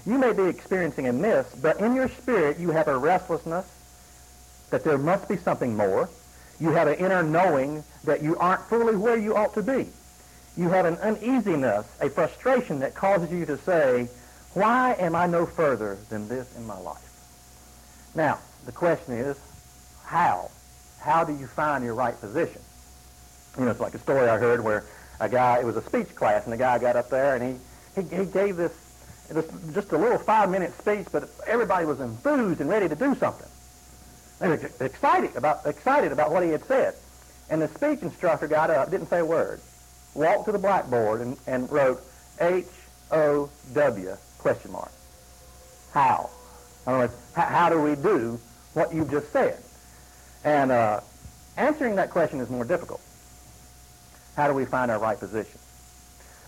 You 0.06 0.18
may 0.18 0.32
be 0.32 0.44
experiencing 0.44 1.08
a 1.08 1.12
miss, 1.12 1.46
but 1.56 1.80
in 1.80 1.94
your 1.94 2.08
spirit 2.08 2.58
you 2.58 2.70
have 2.70 2.88
a 2.88 2.96
restlessness 2.96 3.66
that 4.70 4.84
there 4.84 4.98
must 4.98 5.28
be 5.28 5.36
something 5.36 5.76
more. 5.76 6.08
You 6.58 6.70
have 6.70 6.88
an 6.88 6.94
inner 6.94 7.22
knowing 7.22 7.84
that 8.04 8.22
you 8.22 8.36
aren't 8.36 8.62
fully 8.62 8.96
where 8.96 9.16
you 9.16 9.36
ought 9.36 9.54
to 9.54 9.62
be. 9.62 9.88
You 10.56 10.68
have 10.70 10.86
an 10.86 10.96
uneasiness, 10.96 11.86
a 12.00 12.08
frustration 12.08 12.78
that 12.78 12.94
causes 12.94 13.30
you 13.30 13.44
to 13.46 13.58
say, 13.58 14.08
why 14.54 14.96
am 14.98 15.14
I 15.14 15.26
no 15.26 15.44
further 15.44 15.98
than 16.08 16.28
this 16.28 16.56
in 16.56 16.66
my 16.66 16.78
life? 16.78 17.02
Now, 18.14 18.38
the 18.64 18.72
question 18.72 19.12
is, 19.12 19.36
how? 20.04 20.50
How 21.00 21.24
do 21.24 21.34
you 21.34 21.46
find 21.46 21.84
your 21.84 21.94
right 21.94 22.18
position? 22.18 22.62
You 23.58 23.66
know, 23.66 23.70
it's 23.70 23.80
like 23.80 23.94
a 23.94 23.98
story 23.98 24.28
I 24.28 24.38
heard 24.38 24.64
where 24.64 24.84
a 25.20 25.28
guy, 25.28 25.58
it 25.58 25.64
was 25.64 25.76
a 25.76 25.82
speech 25.82 26.14
class, 26.14 26.44
and 26.44 26.52
the 26.52 26.56
guy 26.56 26.78
got 26.78 26.96
up 26.96 27.10
there 27.10 27.34
and 27.34 27.44
he, 27.44 27.60
he, 27.96 28.02
he 28.02 28.26
gave 28.26 28.56
this, 28.56 28.72
just 29.74 29.90
a 29.92 29.98
little 29.98 30.18
five-minute 30.18 30.78
speech, 30.78 31.06
but 31.10 31.28
everybody 31.46 31.84
was 31.84 31.98
enthused 32.00 32.60
and 32.60 32.70
ready 32.70 32.88
to 32.88 32.94
do 32.94 33.14
something. 33.16 33.48
They 34.38 34.48
were 34.48 34.70
excited 34.80 35.34
about, 35.34 35.66
excited 35.66 36.12
about 36.12 36.30
what 36.30 36.42
he 36.42 36.50
had 36.50 36.64
said. 36.66 36.94
And 37.48 37.62
the 37.62 37.68
speech 37.68 38.02
instructor 38.02 38.46
got 38.46 38.70
up, 38.70 38.90
didn't 38.90 39.08
say 39.08 39.20
a 39.20 39.24
word, 39.24 39.60
walked 40.14 40.44
to 40.46 40.52
the 40.52 40.58
blackboard 40.58 41.20
and, 41.22 41.36
and 41.46 41.70
wrote 41.72 42.02
H-O-W 42.40 44.16
question 44.38 44.72
mark. 44.72 44.92
How? 45.92 46.30
In 46.86 46.92
other 46.92 46.98
words, 47.04 47.14
how, 47.34 47.42
how 47.42 47.68
do 47.68 47.80
we 47.80 47.94
do 47.94 48.38
what 48.74 48.94
you 48.94 49.04
just 49.06 49.32
said? 49.32 49.58
And 50.44 50.70
uh, 50.70 51.00
answering 51.56 51.96
that 51.96 52.10
question 52.10 52.40
is 52.40 52.50
more 52.50 52.64
difficult. 52.64 53.00
How 54.36 54.48
do 54.48 54.54
we 54.54 54.66
find 54.66 54.90
our 54.90 54.98
right 54.98 55.18
position? 55.18 55.58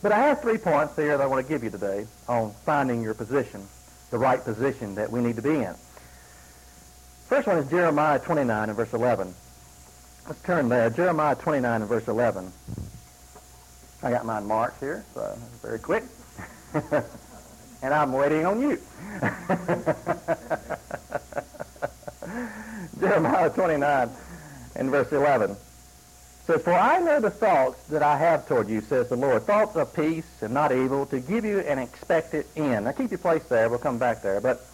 But 0.01 0.13
I 0.13 0.29
have 0.29 0.41
three 0.41 0.59
points 0.59 0.95
here 0.95 1.17
that 1.17 1.23
I 1.23 1.27
want 1.27 1.45
to 1.45 1.53
give 1.53 1.65
you 1.65 1.71
today 1.71 2.07
on 2.29 2.53
finding 2.65 3.03
your 3.03 3.15
position, 3.15 3.67
the 4.11 4.19
right 4.19 4.43
position 4.43 4.95
that 4.95 5.11
we 5.11 5.21
need 5.21 5.37
to 5.37 5.43
be 5.43 5.57
in. 5.57 5.75
First 7.27 7.49
one 7.49 7.59
is 7.59 7.69
Jeremiah 7.69 8.21
29 8.21 8.69
and 8.69 8.77
verse 8.77 8.93
11. 8.93 9.35
Let's 10.27 10.43
turn 10.43 10.69
there. 10.69 10.89
Jeremiah 10.91 11.35
29 11.35 11.81
and 11.81 11.89
verse 11.89 12.07
11. 12.07 12.53
I 14.03 14.11
got 14.11 14.25
mine 14.25 14.47
marked 14.47 14.79
here, 14.79 15.05
so 15.15 15.37
very 15.63 15.81
quick. 15.81 16.05
and 17.83 17.93
I'm 17.93 18.13
waiting 18.13 18.47
on 18.47 18.61
you. 18.61 18.79
Jeremiah 23.01 23.51
29 23.51 24.11
and 24.77 24.91
verse 24.91 25.11
11 25.11 25.57
says, 26.49 26.63
For 26.63 26.73
I 26.73 26.99
know 26.99 27.21
the 27.21 27.31
thoughts 27.31 27.81
that 27.89 28.03
I 28.03 28.19
have 28.19 28.49
toward 28.49 28.69
you, 28.69 28.81
says 28.81 29.09
the 29.09 29.17
Lord, 29.17 29.45
thoughts 29.45 29.77
of 29.77 29.95
peace 29.95 30.27
and 30.41 30.53
not 30.53 30.73
evil, 30.73 31.07
to 31.07 31.21
give 31.21 31.45
you 31.45 31.61
an 31.61 31.79
expected 31.79 32.47
end. 32.57 32.87
Now 32.87 32.93
keep 32.93 33.13
your 33.13 33.19
place 33.19 33.45
there. 33.45 33.69
We'll 33.69 33.79
come 33.79 33.99
back 33.99 34.23
there. 34.23 34.41
But 34.41 34.67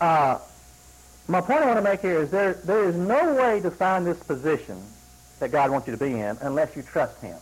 uh, 0.00 0.38
my 1.26 1.42
point 1.42 1.60
I 1.60 1.66
want 1.66 1.78
to 1.78 1.82
make 1.82 2.00
here 2.00 2.22
is 2.22 2.30
there, 2.30 2.54
there 2.54 2.84
is 2.84 2.96
no 2.96 3.34
way 3.34 3.60
to 3.60 3.70
find 3.70 4.06
this 4.06 4.22
position 4.22 4.80
that 5.40 5.52
God 5.52 5.70
wants 5.70 5.86
you 5.86 5.92
to 5.92 6.02
be 6.02 6.12
in 6.12 6.38
unless 6.40 6.74
you 6.74 6.82
trust 6.82 7.20
him 7.20 7.36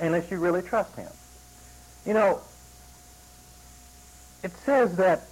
unless 0.00 0.30
you 0.30 0.38
really 0.38 0.62
trust 0.62 0.96
him. 0.96 1.10
You 2.06 2.14
know, 2.14 2.40
it 4.42 4.52
says 4.64 4.96
that 4.96 5.24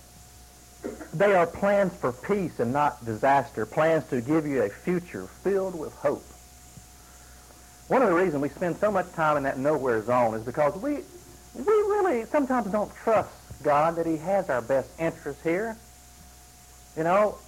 they 1.12 1.34
are 1.34 1.46
plans 1.46 1.92
for 1.94 2.12
peace 2.12 2.60
and 2.60 2.72
not 2.72 3.04
disaster, 3.04 3.66
plans 3.66 4.04
to 4.10 4.20
give 4.20 4.46
you 4.46 4.62
a 4.62 4.68
future 4.68 5.26
filled 5.42 5.78
with 5.78 5.92
hope. 5.94 6.24
One 7.88 8.02
of 8.02 8.08
the 8.08 8.14
reasons 8.14 8.42
we 8.42 8.48
spend 8.50 8.76
so 8.76 8.90
much 8.90 9.10
time 9.12 9.36
in 9.36 9.42
that 9.44 9.58
nowhere 9.58 10.02
zone 10.02 10.34
is 10.34 10.44
because 10.44 10.76
we, 10.76 10.96
we 11.54 11.64
really 11.64 12.24
sometimes 12.26 12.70
don't 12.70 12.94
trust 12.96 13.30
God 13.62 13.96
that 13.96 14.06
he 14.06 14.18
has 14.18 14.50
our 14.50 14.62
best 14.62 14.90
interests 14.98 15.42
here. 15.42 15.76
You 16.96 17.04
know, 17.04 17.38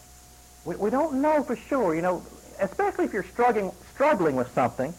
we, 0.65 0.77
we 0.77 0.91
don't 0.91 1.21
know 1.21 1.43
for 1.43 1.57
sure, 1.57 1.95
you 1.95 2.03
know, 2.03 2.23
especially 2.59 3.05
if 3.05 3.13
you're 3.13 3.23
struggling, 3.25 3.71
struggling 3.95 4.37
with 4.37 4.53
something 4.55 4.95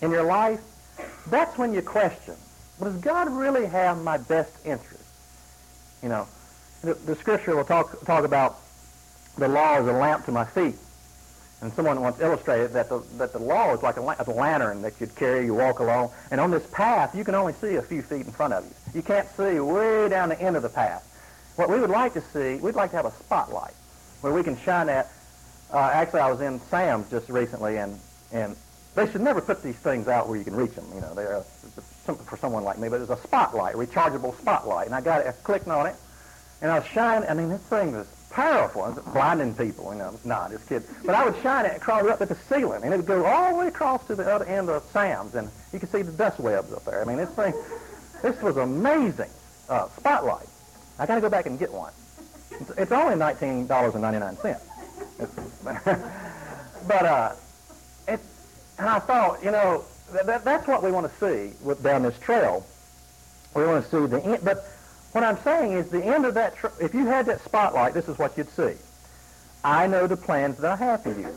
in 0.00 0.10
your 0.10 0.24
life 0.24 0.60
that's 1.28 1.58
when 1.58 1.74
you 1.74 1.82
question, 1.82 2.34
does 2.80 2.96
God 2.98 3.30
really 3.30 3.66
have 3.66 4.02
my 4.02 4.18
best 4.18 4.54
interest? 4.64 5.02
You 6.02 6.08
know, 6.08 6.28
the, 6.86 6.94
the 6.94 7.16
scripture 7.16 7.56
will 7.56 7.64
talk, 7.64 8.04
talk 8.04 8.24
about 8.24 8.58
the 9.36 9.48
law 9.48 9.74
as 9.74 9.86
a 9.86 9.92
lamp 9.92 10.24
to 10.26 10.32
my 10.32 10.44
feet. 10.44 10.76
And 11.60 11.72
someone 11.72 12.00
once 12.00 12.20
illustrated 12.20 12.72
that 12.74 12.88
the, 12.88 13.02
that 13.16 13.32
the 13.32 13.38
law 13.38 13.74
is 13.74 13.82
like 13.82 13.96
a, 13.96 14.00
a 14.00 14.30
lantern 14.30 14.82
that 14.82 15.00
you'd 15.00 15.14
carry, 15.16 15.46
you 15.46 15.54
walk 15.54 15.80
along, 15.80 16.10
and 16.30 16.40
on 16.40 16.50
this 16.50 16.66
path 16.66 17.14
you 17.14 17.24
can 17.24 17.34
only 17.34 17.54
see 17.54 17.76
a 17.76 17.82
few 17.82 18.02
feet 18.02 18.26
in 18.26 18.32
front 18.32 18.52
of 18.52 18.64
you. 18.64 18.70
You 18.94 19.02
can't 19.02 19.28
see 19.36 19.58
way 19.58 20.08
down 20.08 20.28
the 20.28 20.40
end 20.40 20.56
of 20.56 20.62
the 20.62 20.68
path. 20.68 21.02
What 21.56 21.70
we 21.70 21.80
would 21.80 21.90
like 21.90 22.12
to 22.14 22.20
see, 22.20 22.56
we'd 22.56 22.74
like 22.74 22.90
to 22.90 22.96
have 22.96 23.06
a 23.06 23.12
spotlight 23.12 23.74
where 24.20 24.32
we 24.32 24.42
can 24.42 24.56
shine 24.58 24.86
that. 24.88 25.10
Uh, 25.72 25.78
actually, 25.78 26.20
I 26.20 26.30
was 26.30 26.40
in 26.40 26.60
Sam's 26.60 27.10
just 27.10 27.28
recently, 27.28 27.78
and, 27.78 27.98
and 28.32 28.54
they 28.94 29.10
should 29.10 29.22
never 29.22 29.40
put 29.40 29.62
these 29.62 29.76
things 29.76 30.06
out 30.08 30.28
where 30.28 30.36
you 30.38 30.44
can 30.44 30.54
reach 30.54 30.74
them. 30.74 30.86
You 30.94 31.00
know, 31.00 31.14
they're 31.14 31.42
something 32.04 32.26
for 32.26 32.36
someone 32.36 32.64
like 32.64 32.78
me. 32.78 32.88
But 32.88 33.00
it's 33.00 33.10
a 33.10 33.16
spotlight, 33.16 33.74
a 33.74 33.78
rechargeable 33.78 34.38
spotlight, 34.38 34.86
and 34.86 34.94
I 34.94 35.00
got 35.00 35.22
it, 35.22 35.26
I 35.26 35.32
clicked 35.32 35.68
on 35.68 35.86
it, 35.86 35.96
and 36.60 36.70
I 36.70 36.78
was 36.78 36.88
shining. 36.88 37.28
I 37.28 37.34
mean, 37.34 37.48
this 37.48 37.60
thing 37.62 37.92
was 37.92 38.06
powerful. 38.30 38.84
It 38.86 38.94
was 38.96 39.04
blinding 39.12 39.54
people. 39.54 39.92
You 39.92 39.98
know, 39.98 40.18
nah, 40.24 40.48
just 40.48 40.68
kidding. 40.68 40.88
But 41.04 41.14
I 41.14 41.24
would 41.24 41.40
shine 41.42 41.66
it 41.66 41.76
across 41.76 42.04
up 42.06 42.20
at 42.20 42.28
the 42.28 42.36
ceiling, 42.48 42.82
and 42.84 42.92
it 42.92 42.96
would 42.96 43.06
go 43.06 43.24
all 43.24 43.52
the 43.52 43.58
way 43.58 43.68
across 43.68 44.06
to 44.06 44.14
the 44.14 44.30
other 44.30 44.44
end 44.44 44.68
of 44.68 44.82
Sam's, 44.92 45.34
and 45.34 45.50
you 45.72 45.78
could 45.78 45.90
see 45.90 46.02
the 46.02 46.12
dust 46.12 46.38
webs 46.38 46.72
up 46.72 46.84
there. 46.84 47.00
I 47.00 47.04
mean, 47.04 47.16
this 47.16 47.30
thing, 47.30 47.54
this 48.22 48.40
was 48.42 48.56
amazing. 48.56 49.30
Uh, 49.68 49.88
spotlight. 49.96 50.46
I 50.98 51.06
got 51.06 51.16
to 51.16 51.20
go 51.20 51.28
back 51.28 51.46
and 51.46 51.58
get 51.58 51.72
one. 51.72 51.92
It's, 52.52 52.70
it's 52.70 52.92
only 52.92 53.16
nineteen 53.16 53.66
dollars 53.66 53.94
and 53.94 54.02
ninety 54.02 54.20
nine 54.20 54.36
cents. 54.36 54.62
but 56.86 57.04
uh, 57.04 57.32
it's 58.06 58.36
and 58.78 58.88
I 58.88 58.98
thought, 58.98 59.42
you 59.42 59.50
know, 59.50 59.84
that, 60.12 60.44
that's 60.44 60.66
what 60.66 60.82
we 60.82 60.90
want 60.90 61.10
to 61.10 61.18
see 61.18 61.56
with, 61.62 61.82
down 61.82 62.02
this 62.02 62.18
trail. 62.18 62.66
We 63.54 63.64
want 63.64 63.84
to 63.84 63.90
see 63.90 64.06
the 64.06 64.22
end. 64.22 64.44
But 64.44 64.66
what 65.16 65.24
I'm 65.24 65.38
saying 65.38 65.72
is 65.72 65.88
the 65.88 66.04
end 66.04 66.26
of 66.26 66.34
that, 66.34 66.58
tra- 66.58 66.74
if 66.78 66.92
you 66.92 67.06
had 67.06 67.24
that 67.24 67.42
spotlight, 67.42 67.94
this 67.94 68.06
is 68.06 68.18
what 68.18 68.36
you'd 68.36 68.50
see. 68.50 68.74
I 69.64 69.86
know 69.86 70.06
the 70.06 70.14
plans 70.14 70.58
that 70.58 70.70
I 70.70 70.76
have 70.76 71.04
for 71.04 71.18
you, 71.18 71.34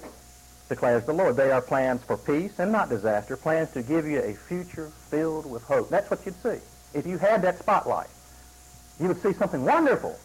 declares 0.68 1.06
the 1.06 1.14
Lord. 1.14 1.38
They 1.38 1.50
are 1.50 1.62
plans 1.62 2.04
for 2.04 2.18
peace 2.18 2.60
and 2.60 2.74
not 2.74 2.90
disaster, 2.90 3.38
plans 3.38 3.72
to 3.72 3.82
give 3.82 4.06
you 4.06 4.20
a 4.20 4.34
future 4.34 4.92
filled 5.10 5.50
with 5.50 5.64
hope. 5.64 5.90
That's 5.90 6.12
what 6.12 6.26
you'd 6.26 6.36
see. 6.44 6.58
If 6.94 7.08
you 7.08 7.18
had 7.18 7.42
that 7.44 7.58
spotlight, 7.58 8.10
you 9.00 9.08
would 9.08 9.22
see 9.24 9.32
something 9.32 9.64
wonderful. 9.64 10.20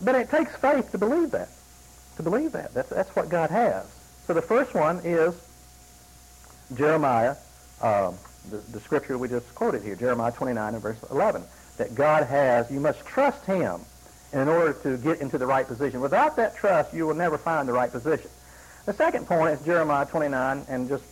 But 0.00 0.14
it 0.14 0.30
takes 0.30 0.54
faith 0.54 0.92
to 0.92 0.98
believe 0.98 1.32
that. 1.32 1.48
To 2.18 2.22
believe 2.22 2.52
that. 2.52 2.72
That's, 2.72 2.90
that's 2.90 3.16
what 3.16 3.30
God 3.30 3.50
has. 3.50 3.84
So 4.28 4.32
the 4.32 4.42
first 4.42 4.74
one 4.74 5.00
is 5.02 5.34
Jeremiah, 6.76 7.34
uh, 7.80 8.12
the, 8.48 8.58
the 8.58 8.78
scripture 8.78 9.18
we 9.18 9.26
just 9.26 9.52
quoted 9.56 9.82
here, 9.82 9.96
Jeremiah 9.96 10.30
29 10.30 10.74
and 10.74 10.82
verse 10.82 11.02
11, 11.10 11.42
that 11.82 11.94
God 11.94 12.24
has, 12.26 12.70
you 12.70 12.78
must 12.78 13.04
trust 13.04 13.44
him 13.44 13.80
in 14.32 14.48
order 14.48 14.72
to 14.84 14.96
get 14.98 15.20
into 15.20 15.36
the 15.36 15.46
right 15.46 15.66
position. 15.66 16.00
Without 16.00 16.36
that 16.36 16.56
trust, 16.56 16.94
you 16.94 17.06
will 17.06 17.14
never 17.14 17.36
find 17.36 17.68
the 17.68 17.72
right 17.72 17.90
position. 17.90 18.30
The 18.86 18.92
second 18.92 19.26
point 19.26 19.58
is 19.58 19.66
Jeremiah 19.66 20.06
29, 20.06 20.64
and 20.68 20.88
just 20.88 21.04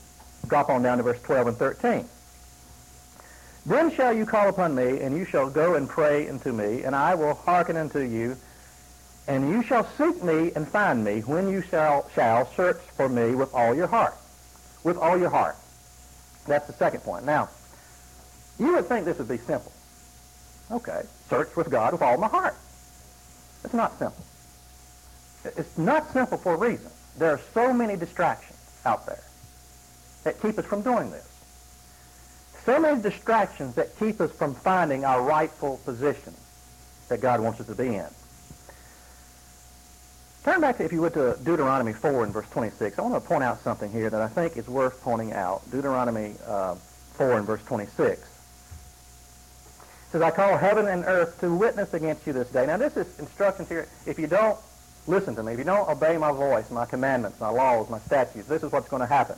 drop 0.46 0.70
on 0.70 0.82
down 0.82 0.98
to 0.98 1.02
verse 1.02 1.20
12 1.22 1.48
and 1.48 1.56
13. 1.56 2.08
Then 3.66 3.90
shall 3.90 4.12
you 4.12 4.24
call 4.24 4.48
upon 4.48 4.74
me, 4.74 5.00
and 5.00 5.16
you 5.16 5.24
shall 5.24 5.50
go 5.50 5.74
and 5.74 5.88
pray 5.88 6.28
unto 6.28 6.52
me, 6.52 6.84
and 6.84 6.94
I 6.94 7.16
will 7.16 7.34
hearken 7.34 7.76
unto 7.76 7.98
you, 7.98 8.36
and 9.26 9.50
you 9.50 9.62
shall 9.62 9.84
seek 9.98 10.22
me 10.22 10.52
and 10.54 10.66
find 10.66 11.04
me 11.04 11.20
when 11.20 11.48
you 11.48 11.62
shall, 11.62 12.08
shall 12.14 12.50
search 12.54 12.78
for 12.96 13.08
me 13.08 13.34
with 13.34 13.52
all 13.52 13.74
your 13.74 13.88
heart 13.88 14.14
with 14.84 14.96
all 14.96 15.18
your 15.18 15.30
heart. 15.30 15.56
That's 16.46 16.66
the 16.66 16.72
second 16.72 17.00
point. 17.00 17.24
Now, 17.24 17.48
you 18.58 18.72
would 18.74 18.86
think 18.86 19.04
this 19.04 19.18
would 19.18 19.28
be 19.28 19.38
simple. 19.38 19.72
Okay, 20.70 21.02
search 21.28 21.54
with 21.56 21.70
God 21.70 21.92
with 21.92 22.02
all 22.02 22.16
my 22.16 22.28
heart. 22.28 22.54
It's 23.64 23.74
not 23.74 23.98
simple. 23.98 24.24
It's 25.44 25.78
not 25.78 26.12
simple 26.12 26.38
for 26.38 26.54
a 26.54 26.56
reason. 26.56 26.90
There 27.18 27.30
are 27.30 27.40
so 27.54 27.72
many 27.72 27.96
distractions 27.96 28.58
out 28.84 29.06
there 29.06 29.22
that 30.24 30.40
keep 30.40 30.58
us 30.58 30.64
from 30.64 30.82
doing 30.82 31.10
this. 31.10 31.26
So 32.64 32.78
many 32.78 33.00
distractions 33.00 33.74
that 33.74 33.98
keep 33.98 34.20
us 34.20 34.30
from 34.30 34.54
finding 34.54 35.04
our 35.04 35.22
rightful 35.22 35.80
position 35.84 36.34
that 37.08 37.20
God 37.20 37.40
wants 37.40 37.60
us 37.60 37.66
to 37.66 37.74
be 37.74 37.96
in. 37.96 38.06
Turn 40.44 40.60
back, 40.60 40.78
to, 40.78 40.84
if 40.84 40.92
you 40.92 41.00
would, 41.02 41.14
to 41.14 41.36
Deuteronomy 41.42 41.92
4 41.92 42.24
and 42.24 42.32
verse 42.32 42.48
26. 42.50 42.98
I 42.98 43.02
want 43.02 43.14
to 43.14 43.20
point 43.20 43.42
out 43.42 43.60
something 43.62 43.90
here 43.90 44.08
that 44.08 44.22
I 44.22 44.28
think 44.28 44.56
is 44.56 44.68
worth 44.68 45.02
pointing 45.02 45.32
out. 45.32 45.68
Deuteronomy 45.70 46.34
uh, 46.46 46.76
4 47.14 47.38
and 47.38 47.46
verse 47.46 47.62
26. 47.64 48.39
Says, 50.12 50.22
I 50.22 50.30
call 50.30 50.56
heaven 50.56 50.88
and 50.88 51.04
earth 51.04 51.38
to 51.40 51.54
witness 51.54 51.94
against 51.94 52.26
you 52.26 52.32
this 52.32 52.48
day. 52.50 52.66
Now, 52.66 52.76
this 52.76 52.96
is 52.96 53.18
instructions 53.20 53.68
here. 53.68 53.86
If 54.06 54.18
you 54.18 54.26
don't 54.26 54.58
listen 55.06 55.36
to 55.36 55.42
me, 55.42 55.52
if 55.52 55.58
you 55.58 55.64
don't 55.64 55.88
obey 55.88 56.16
my 56.16 56.32
voice, 56.32 56.68
my 56.70 56.84
commandments, 56.84 57.40
my 57.40 57.48
laws, 57.48 57.88
my 57.88 58.00
statutes, 58.00 58.48
this 58.48 58.62
is 58.64 58.72
what's 58.72 58.88
going 58.88 59.00
to 59.00 59.06
happen. 59.06 59.36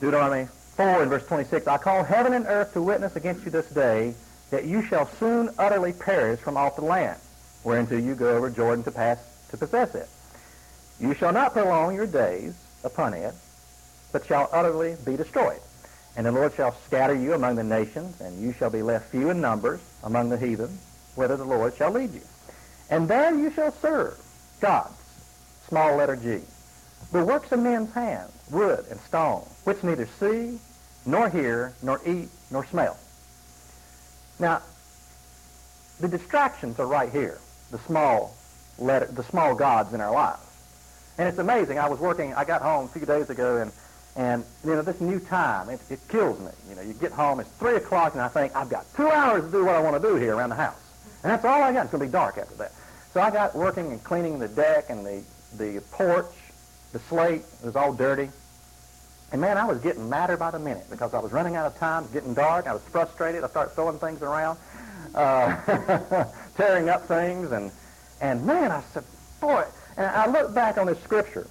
Deuteronomy 0.00 0.48
4 0.76 1.02
and 1.02 1.10
verse 1.10 1.26
26, 1.26 1.66
I 1.66 1.76
call 1.78 2.04
heaven 2.04 2.32
and 2.32 2.46
earth 2.46 2.72
to 2.72 2.82
witness 2.82 3.16
against 3.16 3.44
you 3.44 3.50
this 3.50 3.68
day 3.70 4.14
that 4.50 4.64
you 4.64 4.82
shall 4.82 5.06
soon 5.18 5.50
utterly 5.58 5.92
perish 5.92 6.40
from 6.40 6.56
off 6.56 6.76
the 6.76 6.82
land, 6.82 7.18
whereunto 7.64 7.96
you 7.96 8.14
go 8.14 8.36
over 8.36 8.50
Jordan 8.50 8.84
to 8.84 8.90
pass 8.90 9.18
to 9.50 9.56
possess 9.56 9.94
it. 9.94 10.08
You 11.00 11.14
shall 11.14 11.32
not 11.32 11.52
prolong 11.52 11.94
your 11.94 12.06
days 12.06 12.54
upon 12.82 13.14
it, 13.14 13.34
but 14.12 14.26
shall 14.26 14.48
utterly 14.52 14.96
be 15.04 15.16
destroyed. 15.16 15.60
And 16.16 16.24
the 16.24 16.32
Lord 16.32 16.54
shall 16.54 16.74
scatter 16.86 17.14
you 17.14 17.34
among 17.34 17.56
the 17.56 17.64
nations, 17.64 18.20
and 18.20 18.40
you 18.40 18.52
shall 18.52 18.70
be 18.70 18.82
left 18.82 19.10
few 19.10 19.28
in 19.28 19.40
numbers 19.40 19.80
among 20.02 20.30
the 20.30 20.38
heathen, 20.38 20.78
whither 21.14 21.36
the 21.36 21.44
Lord 21.44 21.76
shall 21.76 21.90
lead 21.90 22.14
you. 22.14 22.22
And 22.88 23.06
there 23.06 23.34
you 23.34 23.50
shall 23.50 23.72
serve 23.72 24.18
gods, 24.60 24.94
small 25.68 25.96
letter 25.96 26.16
G, 26.16 26.40
the 27.12 27.24
works 27.24 27.52
of 27.52 27.60
men's 27.60 27.92
hands, 27.92 28.32
wood 28.50 28.86
and 28.90 28.98
stone, 29.00 29.46
which 29.64 29.82
neither 29.82 30.08
see, 30.18 30.58
nor 31.04 31.28
hear, 31.28 31.74
nor 31.82 32.00
eat, 32.06 32.28
nor 32.50 32.64
smell. 32.64 32.96
Now, 34.38 34.62
the 36.00 36.08
distractions 36.08 36.78
are 36.78 36.86
right 36.86 37.10
here, 37.10 37.38
the 37.70 37.78
small 37.78 38.34
letter, 38.78 39.06
the 39.06 39.22
small 39.24 39.54
gods 39.54 39.92
in 39.92 40.00
our 40.00 40.12
lives. 40.12 40.40
And 41.18 41.28
it's 41.28 41.38
amazing. 41.38 41.78
I 41.78 41.88
was 41.88 41.98
working, 41.98 42.34
I 42.34 42.44
got 42.44 42.62
home 42.62 42.86
a 42.86 42.88
few 42.88 43.06
days 43.06 43.30
ago, 43.30 43.58
and, 43.58 43.72
and 44.16 44.44
you 44.64 44.70
know, 44.70 44.82
this 44.82 45.00
new 45.00 45.20
time, 45.20 45.68
it, 45.68 45.80
it 45.90 46.00
kills 46.08 46.40
me. 46.40 46.50
You 46.68 46.76
know, 46.76 46.82
you 46.82 46.94
get 46.94 47.12
home, 47.12 47.38
it's 47.38 47.50
3 47.50 47.76
o'clock, 47.76 48.14
and 48.14 48.22
I 48.22 48.28
think, 48.28 48.56
I've 48.56 48.70
got 48.70 48.86
two 48.96 49.08
hours 49.08 49.44
to 49.44 49.50
do 49.50 49.64
what 49.64 49.74
I 49.74 49.80
want 49.80 50.00
to 50.00 50.08
do 50.08 50.16
here 50.16 50.34
around 50.34 50.50
the 50.50 50.56
house. 50.56 50.80
And 51.22 51.30
that's 51.30 51.44
all 51.44 51.62
I 51.62 51.72
got. 51.72 51.82
It's 51.82 51.92
going 51.92 52.00
to 52.00 52.06
be 52.06 52.12
dark 52.12 52.38
after 52.38 52.54
that. 52.56 52.72
So 53.12 53.20
I 53.20 53.30
got 53.30 53.54
working 53.54 53.92
and 53.92 54.02
cleaning 54.02 54.38
the 54.38 54.48
deck 54.48 54.86
and 54.88 55.04
the, 55.04 55.22
the 55.58 55.82
porch, 55.90 56.32
the 56.92 56.98
slate. 56.98 57.42
It 57.60 57.66
was 57.66 57.76
all 57.76 57.92
dirty. 57.92 58.30
And 59.32 59.40
man, 59.40 59.58
I 59.58 59.64
was 59.64 59.80
getting 59.80 60.08
madder 60.08 60.36
by 60.36 60.50
the 60.50 60.58
minute 60.58 60.86
because 60.88 61.12
I 61.12 61.18
was 61.18 61.32
running 61.32 61.56
out 61.56 61.66
of 61.66 61.76
time. 61.78 62.06
Getting 62.12 62.32
dark. 62.32 62.66
I 62.66 62.72
was 62.72 62.82
frustrated. 62.82 63.42
I 63.42 63.48
started 63.48 63.74
throwing 63.74 63.98
things 63.98 64.22
around, 64.22 64.58
uh, 65.14 66.24
tearing 66.56 66.88
up 66.88 67.06
things, 67.08 67.50
and 67.50 67.72
and 68.20 68.46
man, 68.46 68.70
I 68.70 68.82
said, 68.92 69.04
boy. 69.40 69.64
And 69.96 70.06
I 70.06 70.26
look 70.30 70.54
back 70.54 70.78
on 70.78 70.86
this 70.86 71.02
scripture 71.02 71.48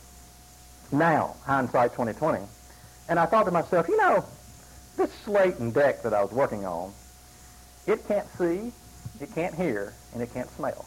now, 0.92 1.36
hindsight 1.46 1.92
2020, 1.92 2.46
and 3.08 3.20
I 3.20 3.26
thought 3.26 3.44
to 3.44 3.52
myself, 3.52 3.88
you 3.88 3.98
know, 3.98 4.26
this 4.98 5.12
slate 5.24 5.58
and 5.58 5.74
deck 5.74 6.04
that 6.04 6.14
I 6.14 6.22
was 6.22 6.32
working 6.32 6.66
on, 6.66 6.94
it 7.86 8.08
can't 8.08 8.28
see, 8.38 8.72
it 9.22 9.34
can't 9.36 9.54
hear, 9.54 9.94
and 10.14 10.22
it 10.22 10.34
can't 10.34 10.50
smell. 10.52 10.86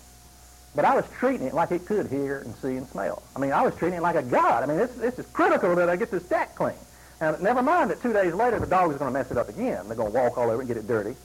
But 0.74 0.84
I 0.84 0.94
was 0.94 1.04
treating 1.18 1.46
it 1.46 1.54
like 1.54 1.70
it 1.70 1.86
could 1.86 2.08
hear 2.08 2.40
and 2.40 2.54
see 2.56 2.76
and 2.76 2.86
smell. 2.88 3.22
I 3.34 3.38
mean, 3.38 3.52
I 3.52 3.62
was 3.62 3.74
treating 3.76 3.98
it 3.98 4.02
like 4.02 4.16
a 4.16 4.22
god. 4.22 4.62
I 4.62 4.66
mean, 4.66 4.76
this, 4.76 4.94
this 4.94 5.18
is 5.18 5.26
critical 5.26 5.74
that 5.76 5.88
I 5.88 5.96
get 5.96 6.10
this 6.10 6.24
deck 6.24 6.54
clean. 6.54 6.74
Now, 7.20 7.36
never 7.40 7.62
mind 7.62 7.90
that 7.90 8.00
two 8.00 8.12
days 8.12 8.32
later 8.34 8.60
the 8.60 8.66
dog 8.66 8.92
is 8.92 8.98
going 8.98 9.12
to 9.12 9.18
mess 9.18 9.30
it 9.30 9.36
up 9.36 9.48
again. 9.48 9.86
They're 9.88 9.96
going 9.96 10.12
to 10.12 10.18
walk 10.18 10.38
all 10.38 10.50
over 10.50 10.56
it 10.56 10.58
and 10.60 10.68
get 10.68 10.76
it 10.76 10.86
dirty. 10.86 11.16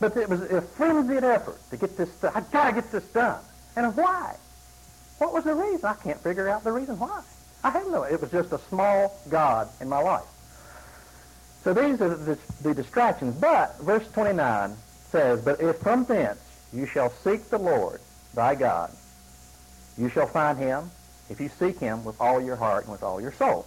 But 0.00 0.16
it 0.16 0.28
was 0.28 0.42
a 0.42 0.60
frenzied 0.60 1.24
effort 1.24 1.58
to 1.70 1.76
get 1.76 1.96
this. 1.96 2.10
i 2.24 2.32
I've 2.34 2.50
got 2.50 2.68
to 2.68 2.74
get 2.74 2.90
this 2.90 3.04
done. 3.04 3.40
And 3.76 3.96
why? 3.96 4.36
What 5.18 5.32
was 5.32 5.44
the 5.44 5.54
reason? 5.54 5.84
I 5.84 5.94
can't 5.94 6.18
figure 6.20 6.48
out 6.48 6.64
the 6.64 6.72
reason 6.72 6.98
why. 6.98 7.22
I 7.64 7.70
have 7.70 7.86
no. 7.88 8.02
It 8.02 8.20
was 8.20 8.30
just 8.30 8.52
a 8.52 8.58
small 8.68 9.16
god 9.28 9.68
in 9.80 9.88
my 9.88 10.00
life. 10.00 10.24
So 11.62 11.72
these 11.72 12.00
are 12.00 12.08
the, 12.08 12.38
the 12.62 12.74
distractions. 12.74 13.36
But 13.36 13.78
verse 13.80 14.06
29 14.12 14.76
says, 15.10 15.42
"But 15.42 15.60
if 15.60 15.76
from 15.76 16.04
thence 16.04 16.40
you 16.72 16.86
shall 16.86 17.10
seek 17.22 17.50
the 17.50 17.58
Lord 17.58 18.00
thy 18.34 18.54
God, 18.56 18.90
you 19.96 20.08
shall 20.08 20.26
find 20.26 20.58
him 20.58 20.90
if 21.30 21.40
you 21.40 21.50
seek 21.58 21.78
him 21.78 22.04
with 22.04 22.20
all 22.20 22.40
your 22.40 22.56
heart 22.56 22.84
and 22.84 22.92
with 22.92 23.02
all 23.02 23.20
your 23.20 23.32
soul." 23.32 23.66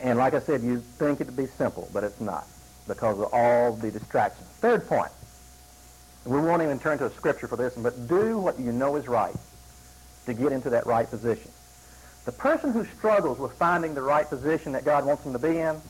And 0.00 0.18
like 0.18 0.34
I 0.34 0.40
said, 0.40 0.62
you 0.62 0.80
think 0.98 1.20
it 1.20 1.24
to 1.24 1.32
be 1.32 1.46
simple, 1.46 1.88
but 1.92 2.04
it's 2.04 2.20
not 2.20 2.46
because 2.86 3.18
of 3.18 3.32
all 3.32 3.72
the 3.72 3.90
distractions. 3.90 4.46
Third 4.60 4.86
point. 4.86 5.10
We 6.24 6.38
won't 6.38 6.62
even 6.62 6.78
turn 6.78 6.98
to 6.98 7.06
a 7.06 7.10
scripture 7.10 7.48
for 7.48 7.56
this, 7.56 7.74
but 7.74 8.06
do 8.06 8.38
what 8.38 8.60
you 8.60 8.72
know 8.72 8.96
is 8.96 9.08
right 9.08 9.34
to 10.26 10.34
get 10.34 10.52
into 10.52 10.70
that 10.70 10.86
right 10.86 11.08
position. 11.08 11.50
The 12.28 12.32
person 12.32 12.72
who 12.72 12.84
struggles 12.84 13.38
with 13.38 13.52
finding 13.52 13.94
the 13.94 14.02
right 14.02 14.28
position 14.28 14.72
that 14.72 14.84
God 14.84 15.06
wants 15.06 15.24
them 15.24 15.32
to 15.32 15.38
be 15.38 15.60
in 15.60 15.80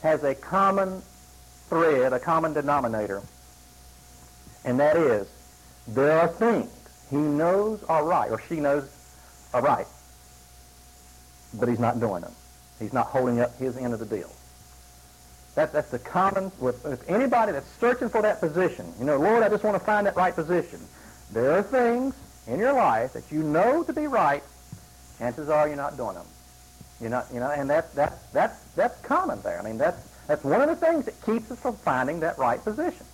has 0.00 0.22
a 0.22 0.32
common 0.32 1.02
thread, 1.68 2.12
a 2.12 2.20
common 2.20 2.52
denominator, 2.52 3.20
and 4.64 4.78
that 4.78 4.96
is 4.96 5.26
there 5.88 6.20
are 6.20 6.28
things 6.28 6.70
he 7.10 7.16
knows 7.16 7.82
are 7.88 8.04
right, 8.04 8.30
or 8.30 8.40
she 8.48 8.60
knows 8.60 8.88
are 9.52 9.60
right, 9.60 9.88
but 11.54 11.68
he's 11.68 11.80
not 11.80 11.98
doing 11.98 12.20
them. 12.22 12.32
He's 12.78 12.92
not 12.92 13.06
holding 13.06 13.40
up 13.40 13.58
his 13.58 13.76
end 13.76 13.92
of 13.92 13.98
the 13.98 14.06
deal. 14.06 14.30
That, 15.56 15.72
that's 15.72 15.90
the 15.90 15.98
common, 15.98 16.52
with, 16.60 16.84
with 16.84 17.10
anybody 17.10 17.50
that's 17.50 17.68
searching 17.80 18.08
for 18.08 18.22
that 18.22 18.38
position. 18.38 18.94
You 19.00 19.04
know, 19.04 19.18
Lord, 19.18 19.42
I 19.42 19.48
just 19.48 19.64
want 19.64 19.76
to 19.76 19.84
find 19.84 20.06
that 20.06 20.14
right 20.14 20.32
position. 20.32 20.78
There 21.32 21.50
are 21.58 21.62
things 21.64 22.14
in 22.46 22.60
your 22.60 22.72
life 22.72 23.14
that 23.14 23.32
you 23.32 23.42
know 23.42 23.82
to 23.82 23.92
be 23.92 24.06
right. 24.06 24.44
Chances 25.22 25.48
are 25.50 25.68
you're 25.68 25.76
not 25.76 25.96
doing 25.96 26.14
them. 26.14 26.26
You're 27.00 27.10
not, 27.10 27.26
you 27.32 27.38
know, 27.38 27.48
and 27.48 27.70
that's, 27.70 27.94
that's, 27.94 28.20
that's, 28.32 28.60
that's 28.74 29.00
common 29.02 29.40
there. 29.42 29.56
I 29.56 29.62
mean, 29.62 29.78
that's, 29.78 30.04
that's 30.26 30.42
one 30.42 30.60
of 30.60 30.68
the 30.68 30.74
things 30.74 31.04
that 31.04 31.14
keeps 31.24 31.48
us 31.52 31.60
from 31.60 31.76
finding 31.76 32.18
that 32.20 32.38
right 32.38 32.62
position. 32.62 33.06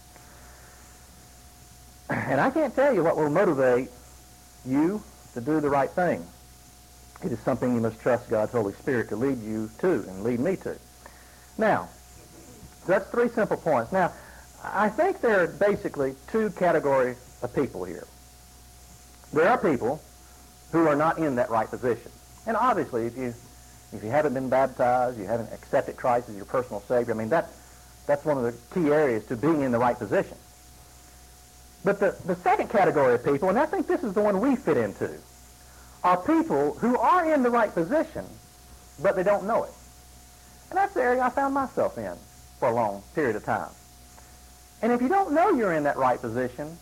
And 2.11 2.41
I 2.41 2.49
can't 2.49 2.75
tell 2.75 2.95
you 2.95 3.05
what 3.05 3.19
will 3.19 3.29
motivate 3.29 3.91
you 4.65 5.03
to 5.35 5.43
do 5.43 5.61
the 5.61 5.69
right 5.69 5.91
thing. 5.91 6.25
It 7.23 7.31
is 7.31 7.39
something 7.41 7.75
you 7.75 7.83
must 7.83 8.01
trust 8.01 8.31
God's 8.31 8.53
Holy 8.53 8.73
Spirit 8.73 9.11
to 9.11 9.17
lead 9.17 9.43
you 9.43 9.69
to 9.81 10.07
and 10.09 10.25
lead 10.25 10.41
me 10.41 10.57
to. 10.57 10.79
Now, 11.59 11.91
that's 12.87 13.11
three 13.11 13.29
simple 13.29 13.59
points. 13.59 13.93
Now, 13.93 14.13
I 14.65 14.89
think 14.89 15.21
there 15.21 15.43
are 15.43 15.47
basically 15.47 16.15
two 16.29 16.49
categories 16.53 17.19
of 17.43 17.55
people 17.55 17.85
here. 17.85 18.07
There 19.35 19.47
are 19.47 19.59
people 19.59 20.01
who 20.73 20.87
are 20.87 20.97
not 20.97 21.19
in 21.19 21.37
that 21.37 21.51
right 21.51 21.69
position. 21.69 22.11
And 22.47 22.57
obviously, 22.57 23.07
if 23.07 23.17
you 23.17 23.35
if 23.93 24.05
you 24.05 24.11
haven't 24.11 24.35
been 24.35 24.49
baptized, 24.49 25.19
you 25.19 25.25
haven't 25.25 25.53
accepted 25.53 25.97
Christ 25.97 26.29
as 26.29 26.37
your 26.37 26.45
personal 26.45 26.83
Savior, 26.83 27.15
I 27.15 27.17
mean, 27.17 27.31
that, 27.31 27.49
that's 28.07 28.25
one 28.25 28.37
of 28.37 28.45
the 28.45 28.55
key 28.75 28.93
areas 28.93 29.25
to 29.27 29.37
being 29.37 29.63
in 29.63 29.73
the 29.73 29.79
right 29.79 29.99
position. 29.99 30.37
But 31.85 32.01
the, 32.01 32.15
the 32.27 32.37
second 32.37 32.69
category 32.69 33.15
of 33.15 33.25
people, 33.25 33.49
and 33.49 33.59
I 33.59 33.65
think 33.65 33.87
this 33.87 34.03
is 34.03 34.13
the 34.13 34.21
one 34.21 34.41
we 34.41 34.57
fit 34.57 34.77
into, 34.77 35.11
are 36.05 36.17
people 36.19 36.75
who 36.75 36.99
are 36.99 37.33
in 37.33 37.43
the 37.43 37.51
right 37.51 37.73
position, 37.73 38.25
but 39.03 39.17
they 39.17 39.23
don't 39.23 39.47
know 39.47 39.65
it. 39.65 39.73
And 40.71 40.77
that's 40.77 40.93
the 40.93 41.03
area 41.03 41.23
I 41.23 41.31
found 41.31 41.55
myself 41.55 41.97
in 41.97 42.15
for 42.59 42.69
a 42.69 42.75
long 42.75 43.03
period 43.15 43.37
of 43.37 43.45
time. 43.45 43.71
And 44.83 44.93
if 44.93 45.01
you 45.01 45.09
don't 45.09 45.33
know 45.33 45.51
you're 45.51 45.73
in 45.73 45.85
that 45.85 45.97
right 45.97 46.21
position, 46.21 46.77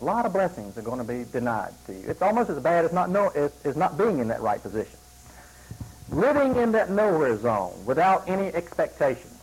a 0.00 0.04
lot 0.04 0.26
of 0.26 0.32
blessings 0.32 0.78
are 0.78 0.82
going 0.82 0.98
to 0.98 1.04
be 1.04 1.24
denied 1.30 1.72
to 1.86 1.92
you. 1.92 2.04
It's 2.06 2.22
almost 2.22 2.50
as 2.50 2.58
bad 2.60 2.84
as 2.84 2.92
not, 2.92 3.10
know, 3.10 3.28
as, 3.28 3.52
as 3.64 3.76
not 3.76 3.98
being 3.98 4.20
in 4.20 4.28
that 4.28 4.40
right 4.40 4.62
position. 4.62 4.96
Living 6.10 6.56
in 6.56 6.72
that 6.72 6.90
nowhere 6.90 7.36
zone 7.36 7.84
without 7.84 8.28
any 8.28 8.48
expectations. 8.48 9.34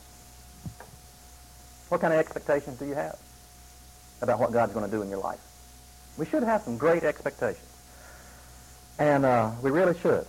What 1.89 2.01
kind 2.01 2.13
of 2.13 2.19
expectations 2.19 2.79
do 2.79 2.85
you 2.85 2.95
have 2.95 3.17
about 4.21 4.39
what 4.39 4.51
God's 4.51 4.73
going 4.73 4.85
to 4.85 4.91
do 4.91 5.01
in 5.01 5.09
your 5.09 5.19
life? 5.19 5.39
We 6.17 6.25
should 6.25 6.43
have 6.43 6.61
some 6.61 6.77
great 6.77 7.03
expectations. 7.03 7.67
And 8.97 9.25
uh, 9.25 9.51
we 9.61 9.71
really 9.71 9.97
should. 9.99 10.25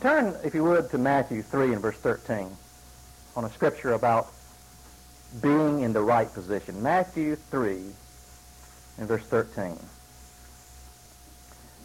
Turn, 0.00 0.34
if 0.44 0.54
you 0.54 0.64
would, 0.64 0.90
to 0.90 0.98
Matthew 0.98 1.42
3 1.42 1.72
and 1.72 1.80
verse 1.80 1.96
13 1.96 2.50
on 3.36 3.44
a 3.44 3.50
scripture 3.50 3.92
about 3.92 4.28
being 5.40 5.80
in 5.80 5.92
the 5.92 6.00
right 6.00 6.32
position. 6.32 6.82
Matthew 6.82 7.36
3 7.36 7.80
and 8.98 9.08
verse 9.08 9.24
13. 9.24 9.78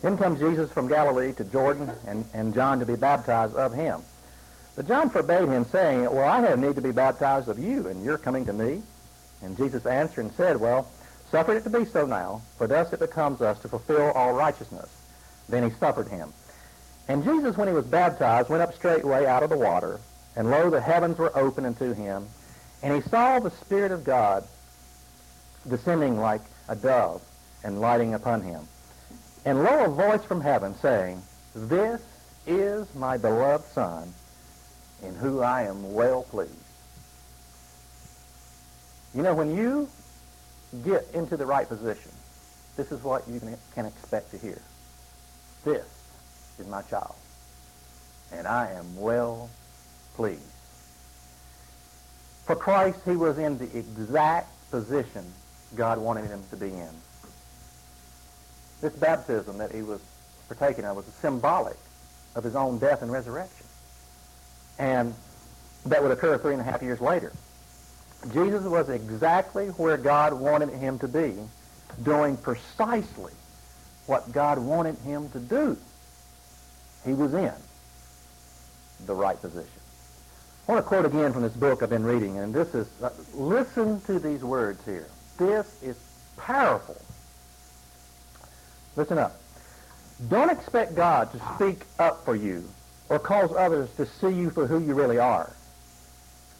Then 0.01 0.17
comes 0.17 0.39
Jesus 0.39 0.69
from 0.71 0.89
Galilee 0.89 1.31
to 1.33 1.43
Jordan 1.45 1.91
and, 2.05 2.25
and 2.33 2.53
John 2.53 2.79
to 2.79 2.85
be 2.85 2.95
baptized 2.95 3.55
of 3.55 3.73
him. 3.73 4.01
But 4.75 4.87
John 4.87 5.09
forbade 5.09 5.47
him, 5.47 5.65
saying, 5.65 6.03
Well, 6.03 6.27
I 6.27 6.41
have 6.41 6.59
need 6.59 6.75
to 6.75 6.81
be 6.81 6.91
baptized 6.91 7.47
of 7.47 7.59
you, 7.59 7.87
and 7.87 8.03
you're 8.03 8.17
coming 8.17 8.45
to 8.47 8.53
me. 8.53 8.81
And 9.41 9.55
Jesus 9.55 9.85
answered 9.85 10.21
and 10.21 10.33
said, 10.33 10.59
Well, 10.59 10.87
suffer 11.29 11.55
it 11.55 11.63
to 11.63 11.69
be 11.69 11.85
so 11.85 12.05
now, 12.05 12.41
for 12.57 12.67
thus 12.67 12.91
it 12.91 12.99
becomes 12.99 13.41
us 13.41 13.59
to 13.59 13.67
fulfill 13.67 14.11
all 14.11 14.33
righteousness. 14.33 14.89
Then 15.47 15.63
he 15.63 15.77
suffered 15.77 16.07
him. 16.07 16.33
And 17.07 17.23
Jesus, 17.23 17.55
when 17.55 17.67
he 17.67 17.73
was 17.73 17.85
baptized, 17.85 18.49
went 18.49 18.63
up 18.63 18.73
straightway 18.73 19.25
out 19.25 19.43
of 19.43 19.49
the 19.49 19.57
water, 19.57 19.99
and 20.35 20.49
lo, 20.49 20.69
the 20.69 20.81
heavens 20.81 21.17
were 21.17 21.37
open 21.37 21.65
unto 21.65 21.93
him, 21.93 22.27
and 22.81 22.93
he 22.93 23.09
saw 23.09 23.39
the 23.39 23.51
Spirit 23.51 23.91
of 23.91 24.03
God 24.03 24.45
descending 25.69 26.19
like 26.19 26.41
a 26.67 26.75
dove 26.75 27.21
and 27.63 27.81
lighting 27.81 28.13
upon 28.13 28.41
him. 28.41 28.67
And 29.45 29.63
lo, 29.63 29.85
a 29.85 29.89
voice 29.89 30.23
from 30.23 30.41
heaven 30.41 30.75
saying, 30.75 31.21
This 31.53 32.01
is 32.47 32.93
my 32.95 33.17
beloved 33.17 33.65
Son, 33.73 34.13
in 35.01 35.15
whom 35.15 35.43
I 35.43 35.63
am 35.63 35.93
well 35.93 36.23
pleased. 36.23 36.51
You 39.13 39.21
know, 39.21 39.33
when 39.33 39.55
you 39.55 39.89
get 40.83 41.05
into 41.13 41.37
the 41.37 41.45
right 41.45 41.67
position, 41.67 42.11
this 42.75 42.91
is 42.91 43.03
what 43.03 43.27
you 43.27 43.39
can 43.75 43.85
expect 43.85 44.31
to 44.31 44.37
hear. 44.37 44.61
This 45.63 45.85
is 46.57 46.67
my 46.67 46.81
child, 46.83 47.15
and 48.31 48.47
I 48.47 48.71
am 48.71 48.99
well 48.99 49.49
pleased. 50.15 50.41
For 52.45 52.55
Christ, 52.55 52.99
he 53.05 53.15
was 53.15 53.37
in 53.37 53.57
the 53.57 53.77
exact 53.77 54.49
position 54.71 55.23
God 55.75 55.97
wanted 55.97 56.25
him 56.25 56.41
to 56.49 56.57
be 56.57 56.67
in. 56.67 56.89
This 58.81 58.93
baptism 58.93 59.57
that 59.59 59.71
he 59.71 59.81
was 59.81 60.01
partaking 60.47 60.85
of 60.85 60.95
was 60.97 61.05
symbolic 61.21 61.77
of 62.35 62.43
his 62.43 62.55
own 62.55 62.79
death 62.79 63.01
and 63.01 63.11
resurrection. 63.11 63.65
And 64.77 65.13
that 65.85 66.01
would 66.01 66.11
occur 66.11 66.37
three 66.37 66.53
and 66.53 66.61
a 66.61 66.65
half 66.65 66.81
years 66.81 66.99
later. 67.01 67.31
Jesus 68.33 68.63
was 68.63 68.89
exactly 68.89 69.67
where 69.67 69.97
God 69.97 70.33
wanted 70.33 70.69
him 70.69 70.99
to 70.99 71.07
be, 71.07 71.35
doing 72.03 72.37
precisely 72.37 73.33
what 74.05 74.31
God 74.31 74.59
wanted 74.59 74.95
him 74.99 75.29
to 75.31 75.39
do. 75.39 75.77
He 77.05 77.13
was 77.13 77.33
in 77.33 77.53
the 79.05 79.13
right 79.13 79.39
position. 79.39 79.69
I 80.67 80.71
want 80.71 80.85
to 80.85 80.87
quote 80.87 81.05
again 81.05 81.33
from 81.33 81.41
this 81.41 81.53
book 81.53 81.83
I've 81.83 81.89
been 81.89 82.05
reading, 82.05 82.37
and 82.37 82.53
this 82.53 82.73
is, 82.73 82.87
uh, 83.01 83.09
listen 83.33 83.99
to 84.01 84.19
these 84.19 84.43
words 84.43 84.83
here. 84.85 85.07
This 85.37 85.67
is 85.81 85.97
powerful. 86.37 86.99
Listen 88.95 89.17
up. 89.17 89.39
Don't 90.29 90.51
expect 90.51 90.95
God 90.95 91.31
to 91.31 91.41
speak 91.55 91.85
up 91.99 92.23
for 92.23 92.35
you 92.35 92.63
or 93.09 93.19
cause 93.19 93.51
others 93.51 93.89
to 93.97 94.05
see 94.05 94.29
you 94.29 94.49
for 94.51 94.67
who 94.67 94.79
you 94.79 94.93
really 94.93 95.17
are 95.17 95.51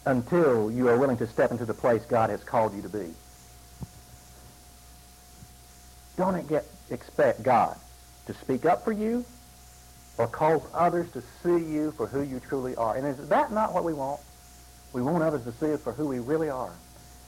until 0.06 0.70
you 0.70 0.88
are 0.88 0.98
willing 0.98 1.16
to 1.16 1.26
step 1.26 1.50
into 1.50 1.64
the 1.64 1.74
place 1.74 2.02
God 2.04 2.30
has 2.30 2.42
called 2.42 2.74
you 2.74 2.82
to 2.82 2.88
be. 2.88 3.14
Don't 6.16 6.46
get, 6.48 6.66
expect 6.90 7.42
God 7.42 7.76
to 8.26 8.34
speak 8.34 8.64
up 8.64 8.84
for 8.84 8.92
you 8.92 9.24
or 10.18 10.26
cause 10.26 10.62
others 10.74 11.10
to 11.12 11.22
see 11.42 11.64
you 11.64 11.92
for 11.92 12.06
who 12.06 12.22
you 12.22 12.40
truly 12.40 12.76
are. 12.76 12.96
And 12.96 13.06
is 13.06 13.28
that 13.28 13.52
not 13.52 13.72
what 13.72 13.84
we 13.84 13.94
want? 13.94 14.20
We 14.92 15.02
want 15.02 15.22
others 15.24 15.44
to 15.44 15.52
see 15.52 15.72
us 15.72 15.80
for 15.80 15.92
who 15.92 16.06
we 16.06 16.18
really 16.18 16.50
are. 16.50 16.72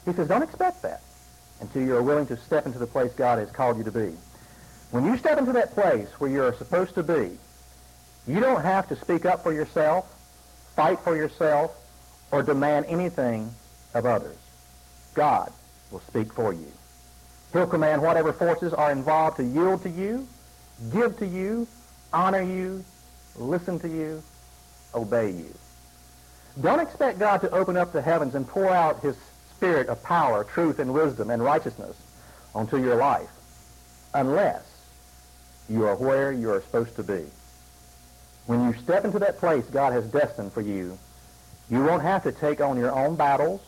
He 0.05 0.13
says, 0.13 0.29
don't 0.29 0.43
expect 0.43 0.83
that 0.83 1.01
until 1.61 1.83
you're 1.83 2.03
willing 2.03 2.27
to 2.27 2.37
step 2.37 2.67
into 2.67 2.79
the 2.79 2.87
place 2.87 3.13
God 3.13 3.39
has 3.39 3.51
called 3.51 3.79
you 3.79 3.85
to 3.85 3.91
be. 3.91 4.15
When 4.91 5.05
you 5.05 5.17
step 5.17 5.39
into 5.39 5.53
that 5.53 5.75
place 5.75 6.09
where 6.19 6.31
you're 6.31 6.55
supposed 6.55 6.95
to 6.95 7.03
be, 7.03 7.39
you 8.27 8.41
don't 8.41 8.63
have 8.63 8.89
to 8.89 8.97
speak 8.97 9.25
up 9.25 9.43
for 9.43 9.53
yourself, 9.53 10.07
fight 10.75 10.99
for 11.01 11.17
yourself, 11.17 11.75
or 12.31 12.43
demand 12.43 12.87
anything 12.89 13.55
of 13.95 14.07
others. 14.07 14.37
God 15.15 15.53
will 15.91 16.01
speak 16.01 16.33
for 16.33 16.53
you. 16.53 16.71
He'll 17.53 17.67
command 17.67 18.03
whatever 18.03 18.33
forces 18.33 18.75
are 18.75 18.91
involved 18.91 19.39
to 19.39 19.45
yield 19.45 19.83
to 19.83 19.91
you, 19.91 20.27
give 20.93 21.19
to 21.19 21.27
you, 21.27 21.67
honor 22.13 22.43
you, 22.43 22.85
listen 23.37 23.79
to 23.81 23.89
you, 23.89 24.23
obey 24.95 25.31
you. 25.31 25.55
Don't 26.61 26.81
expect 26.81 27.19
God 27.19 27.39
to 27.43 27.51
open 27.51 27.77
up 27.77 27.93
the 27.93 28.03
heavens 28.03 28.35
and 28.35 28.47
pour 28.47 28.71
out 28.71 29.01
his 29.01 29.17
spirit 29.57 29.89
of 29.89 30.03
power, 30.03 30.45
truth, 30.45 30.79
and 30.79 30.93
wisdom 30.93 31.31
and 31.31 31.43
righteousness 31.43 31.97
onto 32.55 32.77
your 32.77 32.97
life 32.97 33.31
unless 34.15 34.65
you 35.69 35.85
are 35.85 35.97
where 35.97 36.33
you 36.33 36.51
are 36.51 36.61
supposed 36.61 36.95
to 36.97 37.03
be. 37.03 37.25
When 38.47 38.65
you 38.65 38.81
step 38.81 39.05
into 39.05 39.19
that 39.19 39.39
place 39.39 39.65
God 39.67 39.93
has 39.93 40.05
destined 40.07 40.53
for 40.53 40.61
you, 40.61 40.99
you 41.69 41.83
won't 41.83 42.03
have 42.03 42.23
to 42.23 42.33
take 42.33 42.61
on 42.61 42.79
your 42.79 42.93
own 42.93 43.17
battles, 43.17 43.61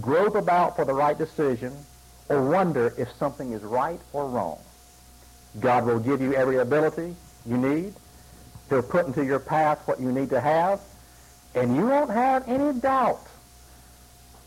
grope 0.00 0.34
about 0.34 0.76
for 0.76 0.84
the 0.84 0.92
right 0.92 1.16
decision, 1.16 1.74
or 2.28 2.48
wonder 2.48 2.92
if 2.98 3.08
something 3.18 3.52
is 3.52 3.62
right 3.62 4.00
or 4.12 4.28
wrong. 4.28 4.58
God 5.60 5.86
will 5.86 6.00
give 6.00 6.20
you 6.20 6.34
every 6.34 6.56
ability 6.56 7.14
you 7.46 7.56
need. 7.56 7.94
He'll 8.68 8.82
put 8.82 9.06
into 9.06 9.24
your 9.24 9.38
path 9.38 9.80
what 9.86 10.00
you 10.00 10.10
need 10.12 10.30
to 10.30 10.40
have, 10.40 10.80
and 11.54 11.76
you 11.76 11.86
won't 11.86 12.10
have 12.10 12.48
any 12.48 12.78
doubt 12.78 13.26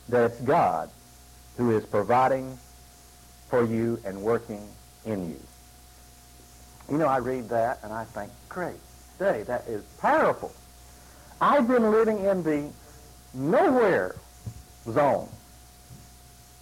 that 0.09 0.31
it's 0.31 0.39
God 0.41 0.89
who 1.57 1.75
is 1.75 1.85
providing 1.85 2.57
for 3.49 3.65
you 3.65 3.99
and 4.05 4.21
working 4.21 4.67
in 5.05 5.29
you. 5.29 5.39
You 6.89 6.97
know, 6.97 7.07
I 7.07 7.17
read 7.17 7.49
that 7.49 7.79
and 7.83 7.91
I 7.91 8.05
think, 8.05 8.31
great 8.49 8.79
day, 9.19 9.43
that 9.43 9.67
is 9.67 9.83
powerful. 9.99 10.51
I've 11.41 11.67
been 11.67 11.91
living 11.91 12.23
in 12.23 12.43
the 12.43 12.69
nowhere 13.33 14.15
zone. 14.85 15.29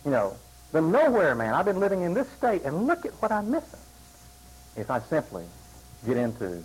You 0.04 0.12
know, 0.12 0.36
the 0.72 0.82
nowhere 0.82 1.36
man. 1.36 1.54
I've 1.54 1.66
been 1.66 1.80
living 1.80 2.02
in 2.02 2.14
this 2.14 2.30
state, 2.32 2.64
and 2.64 2.86
look 2.86 3.06
at 3.06 3.14
what 3.22 3.32
I'm 3.32 3.50
missing 3.50 3.80
if 4.76 4.92
I 4.92 5.00
simply 5.00 5.46
get 6.06 6.18
into 6.18 6.64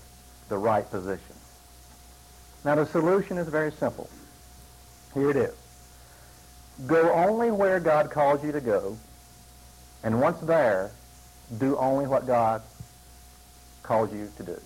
the 0.49 0.59
right 0.59 0.88
position. 0.90 1.37
Now, 2.64 2.75
the 2.75 2.87
solution 2.87 3.38
is 3.38 3.49
very 3.49 3.73
simple. 3.73 4.11
Here 5.14 5.31
it 5.31 5.37
is. 5.37 5.55
Go 6.87 7.12
only 7.12 7.51
where 7.51 7.81
God 7.81 8.11
calls 8.11 8.43
you 8.43 8.53
to 8.53 8.61
go, 8.61 8.97
and 10.03 10.21
once 10.21 10.40
there, 10.40 10.90
do 11.59 11.77
only 11.77 12.07
what 12.07 12.27
God 12.27 12.62
calls 13.83 14.12
you 14.12 14.31
to 14.37 14.43
do. 14.43 14.61